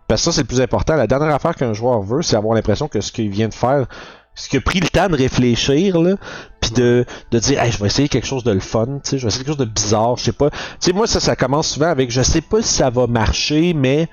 Parce 0.09 0.21
que 0.21 0.25
ça 0.25 0.31
c'est 0.33 0.41
le 0.41 0.47
plus 0.47 0.61
important. 0.61 0.95
La 0.95 1.07
dernière 1.07 1.33
affaire 1.33 1.55
qu'un 1.55 1.73
joueur 1.73 2.01
veut, 2.01 2.21
c'est 2.21 2.35
avoir 2.35 2.55
l'impression 2.55 2.89
que 2.89 2.99
ce 2.99 3.13
qu'il 3.13 3.29
vient 3.29 3.47
de 3.47 3.53
faire, 3.53 3.87
ce 4.35 4.49
qu'il 4.49 4.59
a 4.59 4.61
pris 4.61 4.79
le 4.79 4.87
temps 4.87 5.09
de 5.09 5.15
réfléchir, 5.15 6.01
là, 6.01 6.15
puis 6.59 6.71
de, 6.71 7.05
de 7.31 7.39
dire, 7.39 7.61
hey, 7.61 7.71
je 7.71 7.79
vais 7.79 7.85
essayer 7.85 8.09
quelque 8.09 8.25
chose 8.25 8.43
de 8.43 8.51
le 8.51 8.59
fun, 8.59 8.99
tu 9.03 9.11
sais, 9.11 9.17
je 9.17 9.23
vais 9.23 9.27
essayer 9.27 9.43
quelque 9.43 9.55
chose 9.55 9.65
de 9.65 9.71
bizarre, 9.71 10.17
je 10.17 10.23
sais 10.23 10.31
pas. 10.31 10.49
Tu 10.49 10.57
sais, 10.79 10.93
moi 10.93 11.07
ça, 11.07 11.19
ça 11.19 11.35
commence 11.35 11.69
souvent 11.69 11.89
avec, 11.89 12.09
je 12.11 12.21
sais 12.21 12.41
pas 12.41 12.61
si 12.61 12.73
ça 12.73 12.89
va 12.89 13.07
marcher, 13.07 13.73
mais 13.73 14.07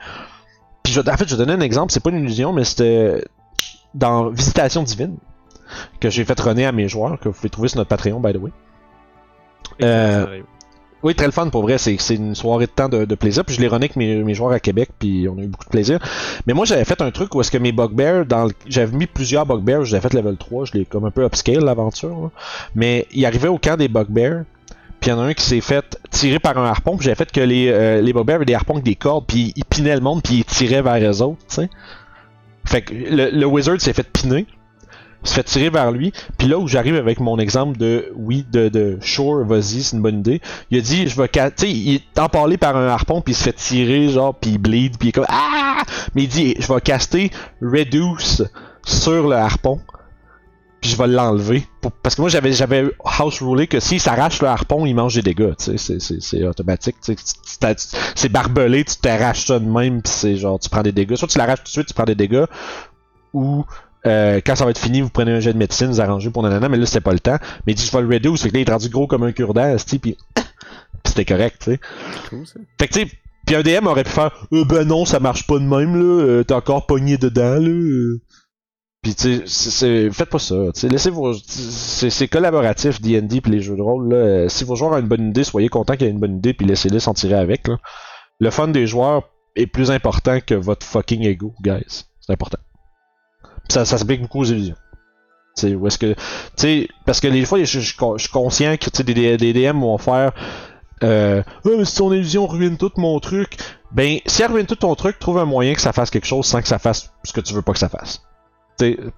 puis 0.82 0.92
je, 0.92 1.00
en 1.00 1.16
fait, 1.16 1.28
je 1.28 1.36
vais 1.36 1.44
donner 1.44 1.52
un 1.52 1.64
exemple, 1.64 1.92
c'est 1.92 2.02
pas 2.02 2.10
une 2.10 2.24
illusion, 2.24 2.52
mais 2.52 2.64
c'était 2.64 3.24
dans 3.94 4.28
Visitation 4.28 4.82
Divine 4.82 5.16
que 6.00 6.10
j'ai 6.10 6.24
fait 6.24 6.38
runner 6.40 6.66
à 6.66 6.72
mes 6.72 6.88
joueurs, 6.88 7.18
que 7.20 7.28
vous 7.28 7.34
pouvez 7.34 7.50
trouver 7.50 7.68
sur 7.68 7.78
notre 7.78 7.88
Patreon, 7.88 8.20
by 8.20 8.32
the 8.32 8.36
way. 8.36 8.50
Euh. 9.82 10.42
Oui, 11.02 11.14
très 11.14 11.26
le 11.26 11.32
fun 11.32 11.48
pour 11.48 11.62
vrai, 11.62 11.78
c'est 11.78 11.96
une 12.10 12.34
soirée 12.34 12.66
de 12.66 12.70
temps 12.70 12.88
de, 12.88 13.14
plaisir, 13.14 13.44
puis 13.44 13.54
je 13.54 13.60
l'ai 13.60 13.72
avec 13.72 13.96
mes, 13.96 14.34
joueurs 14.34 14.52
à 14.52 14.60
Québec, 14.60 14.90
puis 14.98 15.26
on 15.28 15.38
a 15.38 15.42
eu 15.42 15.46
beaucoup 15.46 15.64
de 15.64 15.70
plaisir. 15.70 15.98
Mais 16.46 16.52
moi, 16.52 16.66
j'avais 16.66 16.84
fait 16.84 17.00
un 17.00 17.10
truc 17.10 17.34
où 17.34 17.40
est-ce 17.40 17.50
que 17.50 17.56
mes 17.56 17.72
bugbears, 17.72 18.26
dans 18.26 18.44
le- 18.44 18.52
j'avais 18.66 18.94
mis 18.94 19.06
plusieurs 19.06 19.46
bugbears, 19.46 19.84
j'avais 19.86 20.06
fait 20.08 20.14
level 20.14 20.36
3, 20.36 20.66
je 20.66 20.72
l'ai 20.74 20.84
comme 20.84 21.06
un 21.06 21.10
peu 21.10 21.24
upscale 21.24 21.64
l'aventure, 21.64 22.30
mais 22.74 23.06
il 23.12 23.24
arrivait 23.24 23.48
au 23.48 23.56
camp 23.56 23.78
des 23.78 23.88
bugbears, 23.88 24.44
puis 25.00 25.10
il 25.10 25.14
y 25.14 25.16
en 25.16 25.20
a 25.20 25.22
un 25.22 25.32
qui 25.34 25.44
s'est 25.44 25.62
fait 25.62 25.98
tirer 26.10 26.38
par 26.38 26.58
un 26.58 26.66
harpon, 26.66 26.98
puis 26.98 27.06
j'avais 27.06 27.16
fait 27.16 27.32
que 27.32 27.40
les, 27.40 27.68
euh, 27.68 28.02
les 28.02 28.12
bugbears 28.12 28.36
avaient 28.36 28.44
des 28.44 28.54
harpons 28.54 28.74
avec 28.74 28.84
des 28.84 28.96
cordes, 28.96 29.24
puis 29.26 29.54
ils 29.56 29.64
pinaient 29.64 29.94
le 29.94 30.02
monde, 30.02 30.22
puis 30.22 30.38
ils 30.38 30.44
tiraient 30.44 30.82
vers 30.82 31.10
eux 31.10 31.22
autres, 31.22 31.40
tu 31.48 31.54
sais. 31.54 31.70
Fait 32.66 32.82
que 32.82 32.92
le, 32.92 33.30
le 33.30 33.46
wizard 33.46 33.80
s'est 33.80 33.94
fait 33.94 34.06
piner, 34.06 34.46
se 35.22 35.34
fait 35.34 35.42
tirer 35.42 35.70
vers 35.70 35.92
lui, 35.92 36.12
puis 36.38 36.48
là 36.48 36.58
où 36.58 36.66
j'arrive 36.66 36.96
avec 36.96 37.20
mon 37.20 37.38
exemple 37.38 37.76
de 37.76 38.12
oui, 38.16 38.44
de, 38.50 38.68
de 38.68 38.98
sure, 39.00 39.44
vas-y, 39.44 39.82
c'est 39.82 39.96
une 39.96 40.02
bonne 40.02 40.20
idée, 40.20 40.40
il 40.70 40.78
a 40.78 40.80
dit, 40.80 41.08
je 41.08 41.20
vais, 41.20 41.28
tu 41.28 41.40
sais, 41.56 41.70
il 41.70 41.94
est 41.96 42.18
empalé 42.18 42.56
par 42.56 42.76
un 42.76 42.88
harpon, 42.88 43.20
puis 43.20 43.32
il 43.32 43.36
se 43.36 43.44
fait 43.44 43.52
tirer, 43.52 44.08
genre, 44.08 44.34
puis 44.34 44.52
il 44.52 44.58
bleed, 44.58 44.96
puis 44.98 45.08
il 45.08 45.10
est 45.10 45.12
comme, 45.12 45.26
ah! 45.28 45.82
Mais 46.14 46.24
il 46.24 46.28
dit, 46.28 46.54
je 46.58 46.72
vais 46.72 46.80
caster 46.80 47.30
Reduce 47.60 48.42
sur 48.84 49.28
le 49.28 49.36
harpon, 49.36 49.80
puis 50.80 50.90
je 50.90 50.96
vais 50.96 51.06
l'enlever. 51.06 51.66
Parce 52.02 52.14
que 52.14 52.22
moi, 52.22 52.30
j'avais, 52.30 52.52
j'avais 52.52 52.90
house 53.04 53.42
rulé 53.42 53.66
que 53.66 53.80
s'il 53.80 54.00
s'arrache 54.00 54.40
le 54.40 54.48
harpon, 54.48 54.86
il 54.86 54.94
mange 54.94 55.14
des 55.14 55.22
dégâts, 55.22 55.52
c'est, 55.58 55.78
c'est, 55.78 56.00
c'est 56.00 56.46
automatique, 56.46 56.96
c'est 57.02 58.28
barbelé, 58.30 58.84
tu 58.84 58.96
t'arraches 58.96 59.46
ça 59.46 59.58
de 59.58 59.66
même, 59.66 60.02
puis 60.02 60.12
c'est 60.12 60.36
genre, 60.36 60.58
tu 60.58 60.70
prends 60.70 60.82
des 60.82 60.92
dégâts. 60.92 61.16
Soit 61.16 61.28
tu 61.28 61.38
l'arraches 61.38 61.60
tout 61.60 61.64
de 61.64 61.68
suite, 61.68 61.86
tu 61.86 61.94
prends 61.94 62.04
des 62.04 62.14
dégâts, 62.14 62.46
ou 63.34 63.64
euh, 64.06 64.40
quand 64.44 64.54
ça 64.56 64.64
va 64.64 64.70
être 64.70 64.78
fini, 64.78 65.00
vous 65.00 65.10
prenez 65.10 65.32
un 65.32 65.40
jet 65.40 65.52
de 65.52 65.58
médecine, 65.58 65.88
vous 65.88 66.00
arrangez 66.00 66.30
pour 66.30 66.42
nanana, 66.42 66.68
mais 66.68 66.76
là 66.78 66.86
c'était 66.86 67.00
pas 67.00 67.12
le 67.12 67.20
temps. 67.20 67.36
Mais 67.66 67.72
il 67.72 67.76
dit 67.76 67.84
je 67.84 67.92
vais 67.92 68.02
le 68.02 68.08
reduce, 68.08 68.42
fait 68.42 68.48
que 68.50 68.54
là 68.54 68.60
il 68.60 68.68
est 68.68 68.72
rendu 68.72 68.88
gros 68.88 69.06
comme 69.06 69.22
un 69.24 69.32
cure-dent, 69.32 69.76
puis 69.86 69.98
puis 69.98 70.16
c'était 71.04 71.24
correct, 71.24 71.56
tu 71.64 71.72
sais. 71.72 71.80
C'est 72.22 72.28
cool, 72.30 72.46
ça. 72.46 72.60
Fait 72.78 72.88
que 72.88 72.92
tu 72.94 73.00
sais, 73.00 73.08
puis 73.46 73.56
un 73.56 73.62
DM 73.62 73.86
aurait 73.86 74.04
pu 74.04 74.10
faire 74.10 74.30
euh, 74.52 74.64
ben 74.64 74.84
non, 74.84 75.04
ça 75.04 75.20
marche 75.20 75.46
pas 75.46 75.58
de 75.58 75.64
même 75.64 75.96
là, 75.96 76.24
euh, 76.24 76.44
t'es 76.44 76.54
encore 76.54 76.86
pogné 76.86 77.16
dedans 77.18 77.54
là. 77.54 77.68
euh. 77.68 78.20
Puis 79.02 79.14
tu 79.14 79.42
sais, 79.46 80.10
faites 80.10 80.28
pas 80.28 80.38
ça, 80.38 80.56
tu 80.74 80.80
sais, 80.80 80.88
laissez 80.88 81.08
vos 81.10 81.32
c'est 81.34 82.10
c'est 82.10 82.28
collaboratif 82.28 83.00
D&D 83.00 83.40
puis 83.40 83.50
les 83.50 83.60
jeux 83.62 83.76
de 83.76 83.80
rôle 83.82 84.10
là. 84.10 84.16
Euh, 84.16 84.48
Si 84.50 84.64
vos 84.64 84.76
joueurs 84.76 84.92
ont 84.92 84.98
une 84.98 85.08
bonne 85.08 85.30
idée, 85.30 85.42
soyez 85.42 85.68
contents 85.70 85.94
qu'il 85.94 86.06
y 86.06 86.10
ait 86.10 86.12
une 86.12 86.20
bonne 86.20 86.36
idée 86.36 86.52
puis 86.52 86.66
laissez-les 86.66 87.00
s'en 87.00 87.14
tirer 87.14 87.34
avec 87.36 87.66
là. 87.66 87.78
Le 88.40 88.50
fun 88.50 88.68
des 88.68 88.86
joueurs 88.86 89.22
est 89.56 89.66
plus 89.66 89.90
important 89.90 90.38
que 90.40 90.54
votre 90.54 90.86
fucking 90.86 91.22
ego, 91.24 91.54
guys. 91.62 92.04
C'est 92.20 92.32
important. 92.32 92.58
Ça, 93.70 93.84
s'applique 93.84 94.22
beaucoup 94.22 94.40
aux 94.40 94.44
illusions. 94.44 94.76
Tu 95.56 95.68
sais, 95.68 95.74
où 95.74 95.86
est-ce 95.86 95.98
que. 95.98 96.14
Parce 97.06 97.20
que 97.20 97.26
les 97.28 97.44
fois, 97.44 97.58
je, 97.58 97.64
je- 97.64 97.80
je 97.80 98.18
suis 98.18 98.28
conscient 98.30 98.76
que 98.76 98.90
tu 98.90 98.96
sais, 98.96 99.04
des, 99.04 99.36
des 99.36 99.52
DM 99.52 99.80
vont 99.80 99.98
faire. 99.98 100.32
Euh, 101.02 101.42
Ah, 101.64 101.68
mais 101.78 101.84
si 101.84 101.96
ton 101.96 102.12
illusion 102.12 102.46
ruine 102.46 102.76
tout 102.76 102.92
mon 102.96 103.18
truc. 103.20 103.56
Ben, 103.92 104.18
si 104.26 104.42
elle 104.42 104.52
ruine 104.52 104.66
tout 104.66 104.76
ton 104.76 104.94
truc, 104.94 105.18
trouve 105.18 105.38
un 105.38 105.44
moyen 105.46 105.74
que 105.74 105.80
ça 105.80 105.92
fasse 105.92 106.10
quelque 106.10 106.26
chose 106.26 106.46
sans 106.46 106.60
que 106.62 106.68
ça 106.68 106.78
fasse 106.78 107.10
ce 107.24 107.32
que 107.32 107.40
tu 107.40 107.54
veux 107.54 107.62
pas 107.62 107.72
que 107.72 107.78
ça 107.78 107.88
fasse. 107.88 108.22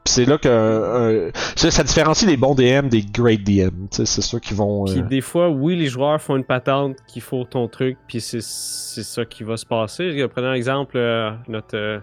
C'est 0.04 0.24
là 0.24 0.38
que. 0.38 0.48
euh, 0.48 1.30
ça, 1.54 1.84
différencie 1.84 2.28
les 2.28 2.36
bons 2.36 2.54
DM 2.56 2.88
des 2.88 3.02
great 3.02 3.44
DM. 3.44 3.86
C'est 3.90 4.06
ceux 4.06 4.40
qui 4.40 4.54
vont. 4.54 4.86
Puis 4.86 4.98
euh, 4.98 5.02
des 5.02 5.20
fois, 5.20 5.50
oui, 5.50 5.76
les 5.76 5.86
joueurs 5.88 6.20
font 6.20 6.34
une 6.36 6.42
patente 6.44 6.96
qu'il 7.06 7.22
faut 7.22 7.44
ton 7.44 7.68
truc, 7.68 7.96
puis 8.08 8.20
c'est 8.20 8.40
ça 8.40 9.24
qui 9.24 9.44
va 9.44 9.56
se 9.56 9.66
passer. 9.66 10.26
Prenons 10.34 10.52
exemple 10.52 10.96
euh, 10.96 11.30
notre, 11.48 12.00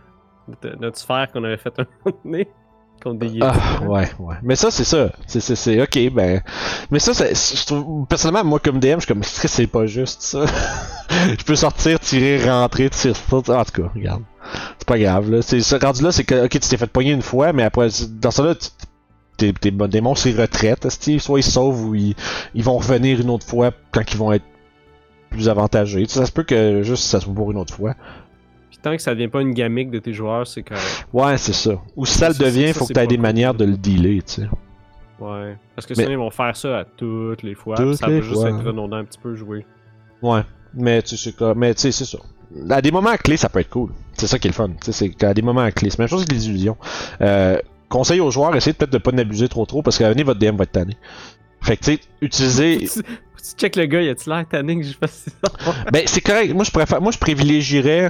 euh, 0.65 0.75
notre, 0.79 0.97
sphère 0.97 1.31
qu'on 1.31 1.43
avait 1.43 1.57
fait 1.57 1.73
un 1.79 1.85
moment 2.05 2.17
donné. 2.23 2.47
Ah, 3.41 3.53
ouais, 3.83 4.09
ouais. 4.19 4.35
Mais 4.43 4.57
ça, 4.57 4.71
c'est 4.71 4.83
ça. 4.83 5.11
C'est, 5.25 5.39
c'est, 5.39 5.55
c'est, 5.55 5.81
ok, 5.81 6.13
ben. 6.13 6.41
Mais 6.91 6.99
ça, 6.99 7.13
c'est, 7.13 7.33
je 7.33 7.65
trouve, 7.65 8.05
personnellement, 8.07 8.43
moi, 8.43 8.59
comme 8.59 8.79
DM, 8.79 8.95
je 8.95 9.05
suis 9.05 9.07
comme, 9.07 9.23
c'est 9.23 9.67
pas 9.67 9.85
juste 9.85 10.21
ça. 10.21 10.45
je 11.09 11.43
peux 11.45 11.55
sortir, 11.55 11.99
tirer, 11.99 12.43
rentrer, 12.49 12.89
tirer, 12.89 13.13
ça. 13.13 13.37
En 13.37 13.41
tout 13.41 13.81
cas, 13.81 13.89
regarde. 13.95 14.23
C'est 14.79 14.87
pas 14.87 14.99
grave, 14.99 15.31
là. 15.31 15.41
C'est, 15.41 15.61
ce 15.61 15.75
rendu 15.75 16.03
là, 16.03 16.11
c'est 16.11 16.25
que, 16.25 16.45
ok, 16.45 16.51
tu 16.51 16.59
t'es 16.59 16.77
fait 16.77 16.87
pogner 16.87 17.11
une 17.11 17.21
fois, 17.21 17.53
mais 17.53 17.63
après, 17.63 17.87
dans 18.09 18.31
ça 18.31 18.43
là, 18.43 18.55
tes, 19.37 19.53
tes 19.53 20.01
monstres, 20.01 20.27
ils 20.27 20.39
retraitent, 20.39 20.87
soit 21.19 21.39
ils 21.39 21.43
sauvent 21.43 21.85
ou 21.85 21.95
ils, 21.95 22.15
ils 22.53 22.63
vont 22.63 22.77
revenir 22.77 23.21
une 23.21 23.29
autre 23.29 23.45
fois 23.45 23.71
quand 23.91 24.03
ils 24.11 24.17
vont 24.17 24.33
être 24.33 24.45
plus 25.29 25.49
avantagés. 25.49 26.05
Ça 26.07 26.25
se 26.25 26.31
peut 26.31 26.43
que 26.43 26.81
juste 26.83 27.03
ça 27.03 27.19
soit 27.19 27.33
pour 27.33 27.51
une 27.51 27.57
autre 27.57 27.73
fois. 27.73 27.95
Tant 28.81 28.95
que 28.95 29.01
ça 29.01 29.13
devient 29.13 29.27
pas 29.27 29.41
une 29.41 29.53
gamique 29.53 29.91
de 29.91 29.99
tes 29.99 30.13
joueurs, 30.13 30.47
c'est 30.47 30.63
correct. 30.63 31.05
Ouais, 31.11 31.37
c'est 31.37 31.53
ça. 31.53 31.81
Ou 31.95 32.05
si 32.05 32.17
ça 32.17 32.29
le 32.29 32.35
devient, 32.35 32.71
faut 32.73 32.85
que 32.85 32.93
tu 32.93 32.99
aies 32.99 33.07
des 33.07 33.15
cool. 33.15 33.21
manières 33.21 33.53
de 33.53 33.65
le 33.65 33.75
dealer, 33.77 34.23
tu 34.23 34.41
sais. 34.41 34.47
Ouais. 35.19 35.57
Parce 35.75 35.85
que 35.85 35.93
Mais- 35.97 36.03
sinon, 36.03 36.11
ils 36.11 36.17
vont 36.17 36.31
faire 36.31 36.55
ça 36.55 36.79
à 36.79 36.85
toutes 36.85 37.43
les 37.43 37.55
fois. 37.55 37.75
Toutes 37.75 37.95
ça 37.97 38.07
les 38.07 38.21
va 38.21 38.21
juste 38.21 38.39
fois. 38.39 38.49
être 38.49 38.63
redondant 38.63 38.95
un 38.97 39.03
petit 39.03 39.19
peu 39.19 39.35
joué. 39.35 39.65
Ouais, 40.21 40.41
mais 40.73 41.01
tu 41.01 41.17
sais 41.17 41.33
quoi, 41.33 41.53
mais 41.55 41.73
tu 41.73 41.81
sais 41.81 41.91
c'est 41.91 42.05
ça. 42.05 42.19
À 42.69 42.81
des 42.81 42.91
moments 42.91 43.15
clés, 43.17 43.37
ça 43.37 43.49
peut 43.49 43.59
être 43.59 43.69
cool. 43.69 43.91
C'est 44.13 44.27
ça 44.27 44.39
qui 44.39 44.47
est 44.47 44.51
le 44.51 44.55
fun. 44.55 44.69
Tu 44.69 44.75
sais, 44.85 44.91
c'est 44.91 45.09
qu'à 45.09 45.33
des 45.33 45.41
moments 45.41 45.69
clés, 45.71 45.89
c'est 45.89 45.97
la 45.99 46.03
même 46.03 46.09
chose 46.09 46.25
que 46.25 46.33
les 46.33 46.47
illusions. 46.47 46.77
Euh, 47.21 47.59
conseil 47.89 48.19
aux 48.21 48.31
joueurs, 48.31 48.55
essayez 48.55 48.73
peut-être 48.73 48.91
de 48.91 48.97
pas 48.97 49.11
n'abuser 49.11 49.47
trop 49.49 49.65
trop 49.65 49.81
parce 49.81 49.97
qu'à 49.97 50.05
l'avenir 50.05 50.25
votre 50.25 50.39
DM 50.39 50.55
va 50.55 50.63
être 50.63 50.71
tanné. 50.71 50.95
Fait 51.61 51.75
que 51.77 51.83
tu 51.83 51.91
sais, 51.95 51.99
utilisez. 52.21 52.77
tu, 52.93 53.01
tu 53.03 53.55
check 53.57 53.75
le 53.75 53.85
gars, 53.85 54.01
y 54.01 54.09
a-tu 54.09 54.29
l'air 54.29 54.45
tanné 54.47 54.77
que 54.77 54.83
je 54.83 54.93
fasse 54.93 55.25
ça? 55.41 55.51
ben 55.91 56.03
c'est 56.05 56.21
correct. 56.21 56.53
Moi 56.53 56.63
je 56.63 56.71
préfère, 56.71 57.01
moi 57.01 57.11
je 57.11 57.17
privilégierais 57.17 58.09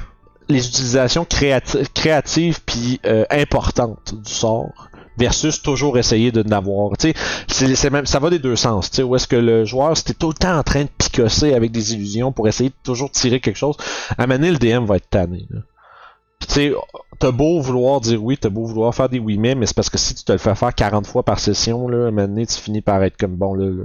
les 0.50 0.68
utilisations 0.68 1.24
créati- 1.24 1.88
créatives 1.94 2.60
puis 2.66 3.00
euh, 3.06 3.24
importantes 3.30 4.16
du 4.16 4.32
sort 4.32 4.90
versus 5.18 5.62
toujours 5.62 5.98
essayer 5.98 6.32
de 6.32 6.44
n'avoir. 6.44 6.92
C'est- 6.98 7.90
même, 7.90 8.06
ça 8.06 8.20
va 8.20 8.30
des 8.30 8.40
deux 8.40 8.56
sens. 8.56 8.90
Où 9.00 9.16
est-ce 9.16 9.28
que 9.28 9.36
le 9.36 9.66
joueur, 9.66 9.96
c'était 9.96 10.14
tout 10.14 10.30
le 10.30 10.34
temps 10.34 10.58
en 10.58 10.64
train 10.64 10.84
de 10.84 10.90
picosser 10.98 11.54
avec 11.54 11.72
des 11.72 11.94
illusions 11.94 12.32
pour 12.32 12.48
essayer 12.48 12.70
de 12.70 12.76
toujours 12.84 13.12
tirer 13.12 13.40
quelque 13.40 13.58
chose, 13.58 13.76
à 14.18 14.26
donné, 14.28 14.52
le 14.52 14.58
DM 14.58 14.86
va 14.86 14.96
être 14.96 15.10
tanné. 15.10 15.46
tu 16.40 16.48
sais, 16.48 16.74
t'as 17.20 17.32
beau 17.32 17.60
vouloir 17.60 18.00
dire 18.00 18.24
oui, 18.24 18.38
t'as 18.38 18.50
beau 18.50 18.66
vouloir 18.66 18.96
faire 18.96 19.10
des 19.10 19.20
oui 19.20 19.38
mais, 19.38 19.56
mais 19.56 19.66
c'est 19.66 19.76
parce 19.76 19.90
que 19.90 19.98
si 19.98 20.16
tu 20.16 20.24
te 20.24 20.32
le 20.32 20.38
fais 20.38 20.56
faire 20.56 20.74
40 20.74 21.06
fois 21.06 21.24
par 21.24 21.40
session, 21.40 21.88
là, 21.90 22.06
à 22.06 22.08
un 22.08 22.12
moment 22.12 22.28
donné, 22.28 22.46
tu 22.48 22.56
finis 22.56 22.82
par 22.82 23.04
être 23.04 23.18
comme 23.18 23.36
bon 23.36 23.54
là. 23.54 23.66
là, 23.66 23.84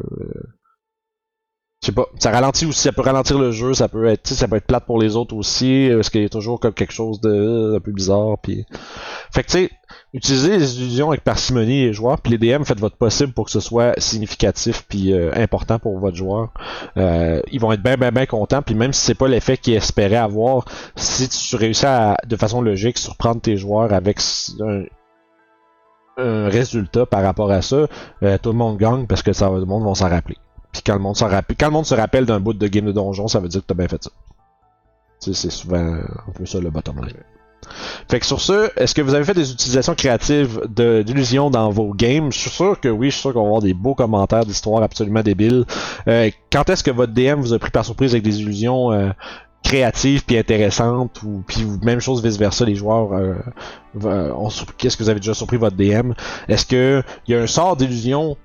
je 1.85 1.91
sais 1.91 1.93
pas, 1.93 2.07
ça 2.19 2.31
ralentit 2.31 2.65
aussi, 2.65 2.81
ça 2.81 2.93
peut 2.93 3.03
ralentir 3.03 3.39
le 3.39 3.51
jeu, 3.51 3.75
ça 3.75 3.89
peut 3.89 4.07
être, 4.07 4.27
ça 4.27 4.49
peut 4.49 4.57
être 4.57 4.67
plate 4.67 4.87
pour 4.87 4.99
les 4.99 5.17
autres 5.17 5.37
aussi, 5.37 5.91
parce 5.95 6.09
qu'il 6.09 6.23
y 6.23 6.25
a 6.25 6.31
toujours 6.31 6.59
comme 6.59 6.73
quelque 6.73 6.95
chose 6.95 7.21
de 7.21 7.29
euh, 7.29 7.77
un 7.77 7.81
peu 7.81 7.93
bizarre, 7.93 8.39
puis 8.43 8.65
fait 9.31 9.43
que 9.43 9.51
tu 9.51 9.59
sais, 9.59 9.71
utilisez 10.15 10.57
les 10.57 10.81
illusions 10.81 11.11
avec 11.11 11.23
parcimonie 11.23 11.85
les 11.85 11.93
joueurs, 11.93 12.23
puis 12.23 12.35
les 12.35 12.39
DM 12.39 12.65
faites 12.65 12.81
votre 12.81 12.97
possible 12.97 13.35
pour 13.35 13.45
que 13.45 13.51
ce 13.51 13.61
soit 13.61 13.93
significatif 14.01 14.87
puis 14.89 15.13
euh, 15.13 15.31
important 15.35 15.79
pour 15.79 15.99
votre 15.99 16.17
joueur. 16.17 16.55
Euh, 16.97 17.43
ils 17.53 17.61
vont 17.61 17.71
être 17.71 17.83
bien 17.83 17.99
bien 17.99 18.13
bien 18.13 18.25
contents, 18.25 18.63
puis 18.63 18.75
même 18.75 18.95
si 18.95 19.03
c'est 19.03 19.15
pas 19.15 19.29
l'effet 19.29 19.59
qu'ils 19.59 19.75
espéraient 19.75 20.17
avoir, 20.17 20.65
si 20.97 21.29
tu 21.29 21.57
réussis 21.57 21.85
à 21.85 22.17
de 22.27 22.37
façon 22.37 22.63
logique 22.63 22.97
surprendre 22.97 23.43
tes 23.43 23.59
joueurs 23.59 23.93
avec 23.93 24.21
un, 24.63 24.85
un 26.17 26.49
résultat 26.49 27.05
par 27.05 27.23
rapport 27.23 27.51
à 27.51 27.61
ça, 27.61 27.89
euh, 28.23 28.39
tout 28.41 28.53
le 28.53 28.57
monde 28.57 28.79
gagne 28.79 29.07
parce 29.07 29.23
que 29.23 29.35
ça, 29.35 29.51
le 29.51 29.67
monde 29.67 29.85
va 29.85 29.95
s'en 29.95 30.09
rappeler. 30.09 30.39
Puis 30.75 30.83
quand 30.85 30.95
le 30.95 31.01
monde 31.01 31.17
s'en 31.17 31.29
rappelle, 31.29 31.57
quand 31.59 31.71
le 31.71 31.85
se 31.85 32.25
d'un 32.25 32.41
bout 32.41 32.53
de 32.53 32.67
game 32.67 32.85
de 32.85 32.93
donjon, 32.93 33.29
ça 33.29 33.39
veut 33.39 33.49
dire 33.49 33.63
que 33.63 33.67
t'as 33.67 33.75
bien 33.75 33.89
fait 33.89 34.03
ça. 34.03 34.11
C'est 35.21 35.51
souvent 35.51 35.79
un 35.79 36.33
peu 36.35 36.45
ça 36.45 36.59
le 36.59 36.69
bottom 36.69 36.97
line. 37.01 37.15
Fait 38.11 38.21
que 38.21 38.27
sur 38.27 38.41
ce, 38.43 38.69
est-ce 38.79 38.95
que 38.95 39.01
vous 39.01 39.15
avez 39.15 39.25
fait 39.25 39.33
des 39.33 39.53
utilisations 39.53 39.95
créatives 39.95 40.61
d'illusions 40.69 41.49
dans 41.49 41.71
vos 41.71 41.95
games? 41.95 42.31
Je 42.31 42.39
suis 42.39 42.51
sûr 42.51 42.79
que 42.79 42.89
oui, 42.89 43.07
je 43.07 43.13
suis 43.15 43.23
sûr 43.23 43.33
qu'on 43.33 43.41
va 43.43 43.47
avoir 43.47 43.63
des 43.63 43.73
beaux 43.73 43.95
commentaires 43.95 44.45
d'histoires 44.45 44.83
absolument 44.83 45.23
débiles. 45.23 45.65
Euh, 46.09 46.29
quand 46.53 46.69
est-ce 46.69 46.85
que 46.85 46.91
votre 46.91 47.15
DM 47.15 47.41
vous 47.41 47.55
a 47.55 47.59
pris 47.59 47.71
par 47.71 47.85
surprise 47.87 48.13
avec 48.13 48.25
des 48.25 48.43
illusions 48.43 48.93
euh, 48.93 49.11
créatives 49.63 50.25
puis 50.27 50.37
intéressantes 50.37 51.23
ou 51.23 51.43
puis 51.47 51.65
même 51.83 52.01
chose 52.01 52.23
vice 52.23 52.37
versa 52.37 52.67
les 52.67 52.75
joueurs 52.75 53.15
euh, 53.15 53.35
euh, 54.05 54.31
ont 54.35 54.51
surpris- 54.51 54.75
qu'est-ce 54.77 54.99
que 54.99 55.05
vous 55.05 55.09
avez 55.09 55.21
déjà 55.21 55.33
surpris 55.33 55.57
votre 55.57 55.77
DM 55.77 56.13
est-ce 56.49 56.67
que 56.67 57.03
il 57.27 57.35
y 57.35 57.35
a 57.35 57.41
un 57.41 57.47
sort 57.47 57.75
d'illusion 57.75 58.37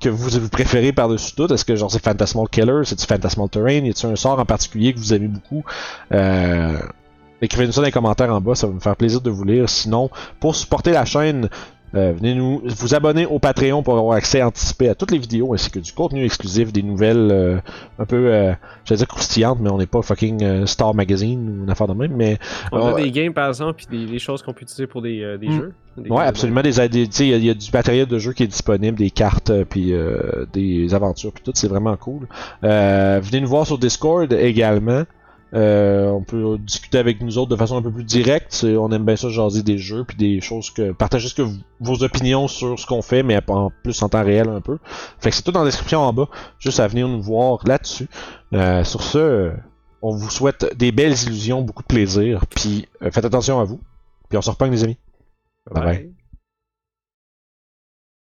que 0.00 0.08
vous, 0.08 0.30
vous 0.40 0.48
préférez 0.48 0.92
par-dessus 0.92 1.34
tout? 1.34 1.52
Est-ce 1.52 1.64
que 1.64 1.76
genre 1.76 1.90
c'est 1.90 2.02
Phantasmal 2.02 2.48
Killer? 2.48 2.82
C'est 2.84 2.98
du 2.98 3.04
Phantasmal 3.04 3.48
Terrain? 3.48 3.70
Y 3.70 3.90
a-t-il 3.90 4.12
un 4.12 4.16
sort 4.16 4.38
en 4.38 4.44
particulier 4.44 4.92
que 4.92 4.98
vous 4.98 5.14
aimez 5.14 5.28
beaucoup? 5.28 5.64
Euh, 6.12 6.78
Écrivez-nous 7.42 7.72
ça 7.72 7.80
dans 7.80 7.86
les 7.86 7.92
commentaires 7.92 8.34
en 8.34 8.40
bas, 8.40 8.54
ça 8.54 8.66
va 8.66 8.74
me 8.74 8.80
faire 8.80 8.96
plaisir 8.96 9.20
de 9.20 9.30
vous 9.30 9.44
lire. 9.44 9.68
Sinon, 9.68 10.10
pour 10.40 10.54
supporter 10.54 10.90
la 10.92 11.06
chaîne, 11.06 11.48
euh, 11.94 12.12
venez 12.16 12.34
nous 12.34 12.62
vous 12.64 12.94
abonner 12.94 13.26
au 13.26 13.38
Patreon 13.38 13.82
pour 13.82 13.98
avoir 13.98 14.16
accès 14.16 14.42
anticipé 14.42 14.88
à 14.88 14.94
toutes 14.94 15.10
les 15.10 15.18
vidéos 15.18 15.52
ainsi 15.54 15.70
que 15.70 15.78
du 15.78 15.92
contenu 15.92 16.24
exclusif, 16.24 16.72
des 16.72 16.82
nouvelles 16.82 17.28
euh, 17.30 17.58
un 17.98 18.04
peu, 18.04 18.32
euh, 18.32 18.52
j'allais 18.84 18.98
dire 18.98 19.08
croustillantes, 19.08 19.58
mais 19.60 19.70
on 19.70 19.78
n'est 19.78 19.86
pas 19.86 20.02
fucking 20.02 20.42
euh, 20.42 20.66
Star 20.66 20.94
Magazine 20.94 21.48
ou 21.48 21.64
une 21.64 21.70
affaire 21.70 21.88
de 21.88 21.94
même. 21.94 22.12
Mais 22.14 22.38
On 22.72 22.78
a 22.86 22.92
Ouais. 22.94 23.02
des 23.04 23.10
games 23.10 23.32
par 23.32 23.48
exemple, 23.48 23.82
puis 23.84 23.86
des, 23.98 24.06
des 24.10 24.18
choses 24.18 24.42
qu'on 24.42 24.52
peut 24.52 24.62
utiliser 24.62 24.86
pour 24.86 25.02
des, 25.02 25.20
euh, 25.22 25.36
des 25.38 25.48
Mm. 25.48 25.52
jeux. 25.52 25.72
Des 25.96 26.08
ouais, 26.08 26.24
absolument 26.24 26.62
des, 26.62 26.72
des 26.88 27.08
tu 27.08 27.12
sais, 27.12 27.26
il 27.28 27.36
y, 27.42 27.46
y 27.46 27.50
a 27.50 27.54
du 27.54 27.70
matériel 27.72 28.06
de 28.06 28.18
jeu 28.18 28.32
qui 28.32 28.44
est 28.44 28.46
disponible, 28.46 28.96
des 28.96 29.10
cartes, 29.10 29.50
euh, 29.50 29.64
puis 29.68 29.92
euh, 29.92 30.46
des 30.52 30.94
aventures, 30.94 31.32
puis 31.32 31.42
tout, 31.44 31.50
c'est 31.54 31.66
vraiment 31.68 31.96
cool. 31.96 32.28
Euh, 32.64 33.20
venez 33.22 33.40
nous 33.40 33.48
voir 33.48 33.66
sur 33.66 33.76
Discord 33.78 34.32
également. 34.32 35.02
Euh, 35.52 36.06
on 36.10 36.22
peut 36.22 36.58
discuter 36.58 36.98
avec 36.98 37.20
nous 37.20 37.38
autres 37.38 37.50
de 37.50 37.56
façon 37.56 37.76
un 37.76 37.82
peu 37.82 37.90
plus 37.90 38.04
directe. 38.04 38.64
On 38.64 38.90
aime 38.92 39.04
bien 39.04 39.16
ça 39.16 39.28
jaser 39.28 39.62
des 39.62 39.78
jeux 39.78 40.04
puis 40.04 40.16
des 40.16 40.40
choses 40.40 40.70
que 40.70 40.92
partager 40.92 41.28
ce 41.28 41.34
que 41.34 41.42
vos 41.80 42.02
opinions 42.02 42.48
sur 42.48 42.78
ce 42.78 42.86
qu'on 42.86 43.02
fait, 43.02 43.22
mais 43.22 43.40
en 43.48 43.70
plus 43.82 44.00
en 44.02 44.08
temps 44.08 44.24
réel 44.24 44.48
un 44.48 44.60
peu. 44.60 44.78
Fait 45.18 45.30
que 45.30 45.36
c'est 45.36 45.42
tout 45.42 45.52
dans 45.52 45.60
la 45.60 45.66
description 45.66 46.00
en 46.00 46.12
bas, 46.12 46.28
juste 46.58 46.80
à 46.80 46.86
venir 46.86 47.08
nous 47.08 47.22
voir 47.22 47.66
là-dessus. 47.66 48.08
Euh, 48.52 48.84
sur 48.84 49.02
ce, 49.02 49.52
on 50.02 50.14
vous 50.14 50.30
souhaite 50.30 50.76
des 50.76 50.92
belles 50.92 51.16
illusions, 51.26 51.62
beaucoup 51.62 51.82
de 51.82 51.88
plaisir, 51.88 52.44
puis 52.46 52.88
euh, 53.02 53.10
faites 53.10 53.24
attention 53.24 53.60
à 53.60 53.64
vous. 53.64 53.80
Puis 54.28 54.38
on 54.38 54.42
se 54.42 54.50
reprend 54.50 54.66
les 54.66 54.84
amis. 54.84 54.98
Bye. 55.70 56.12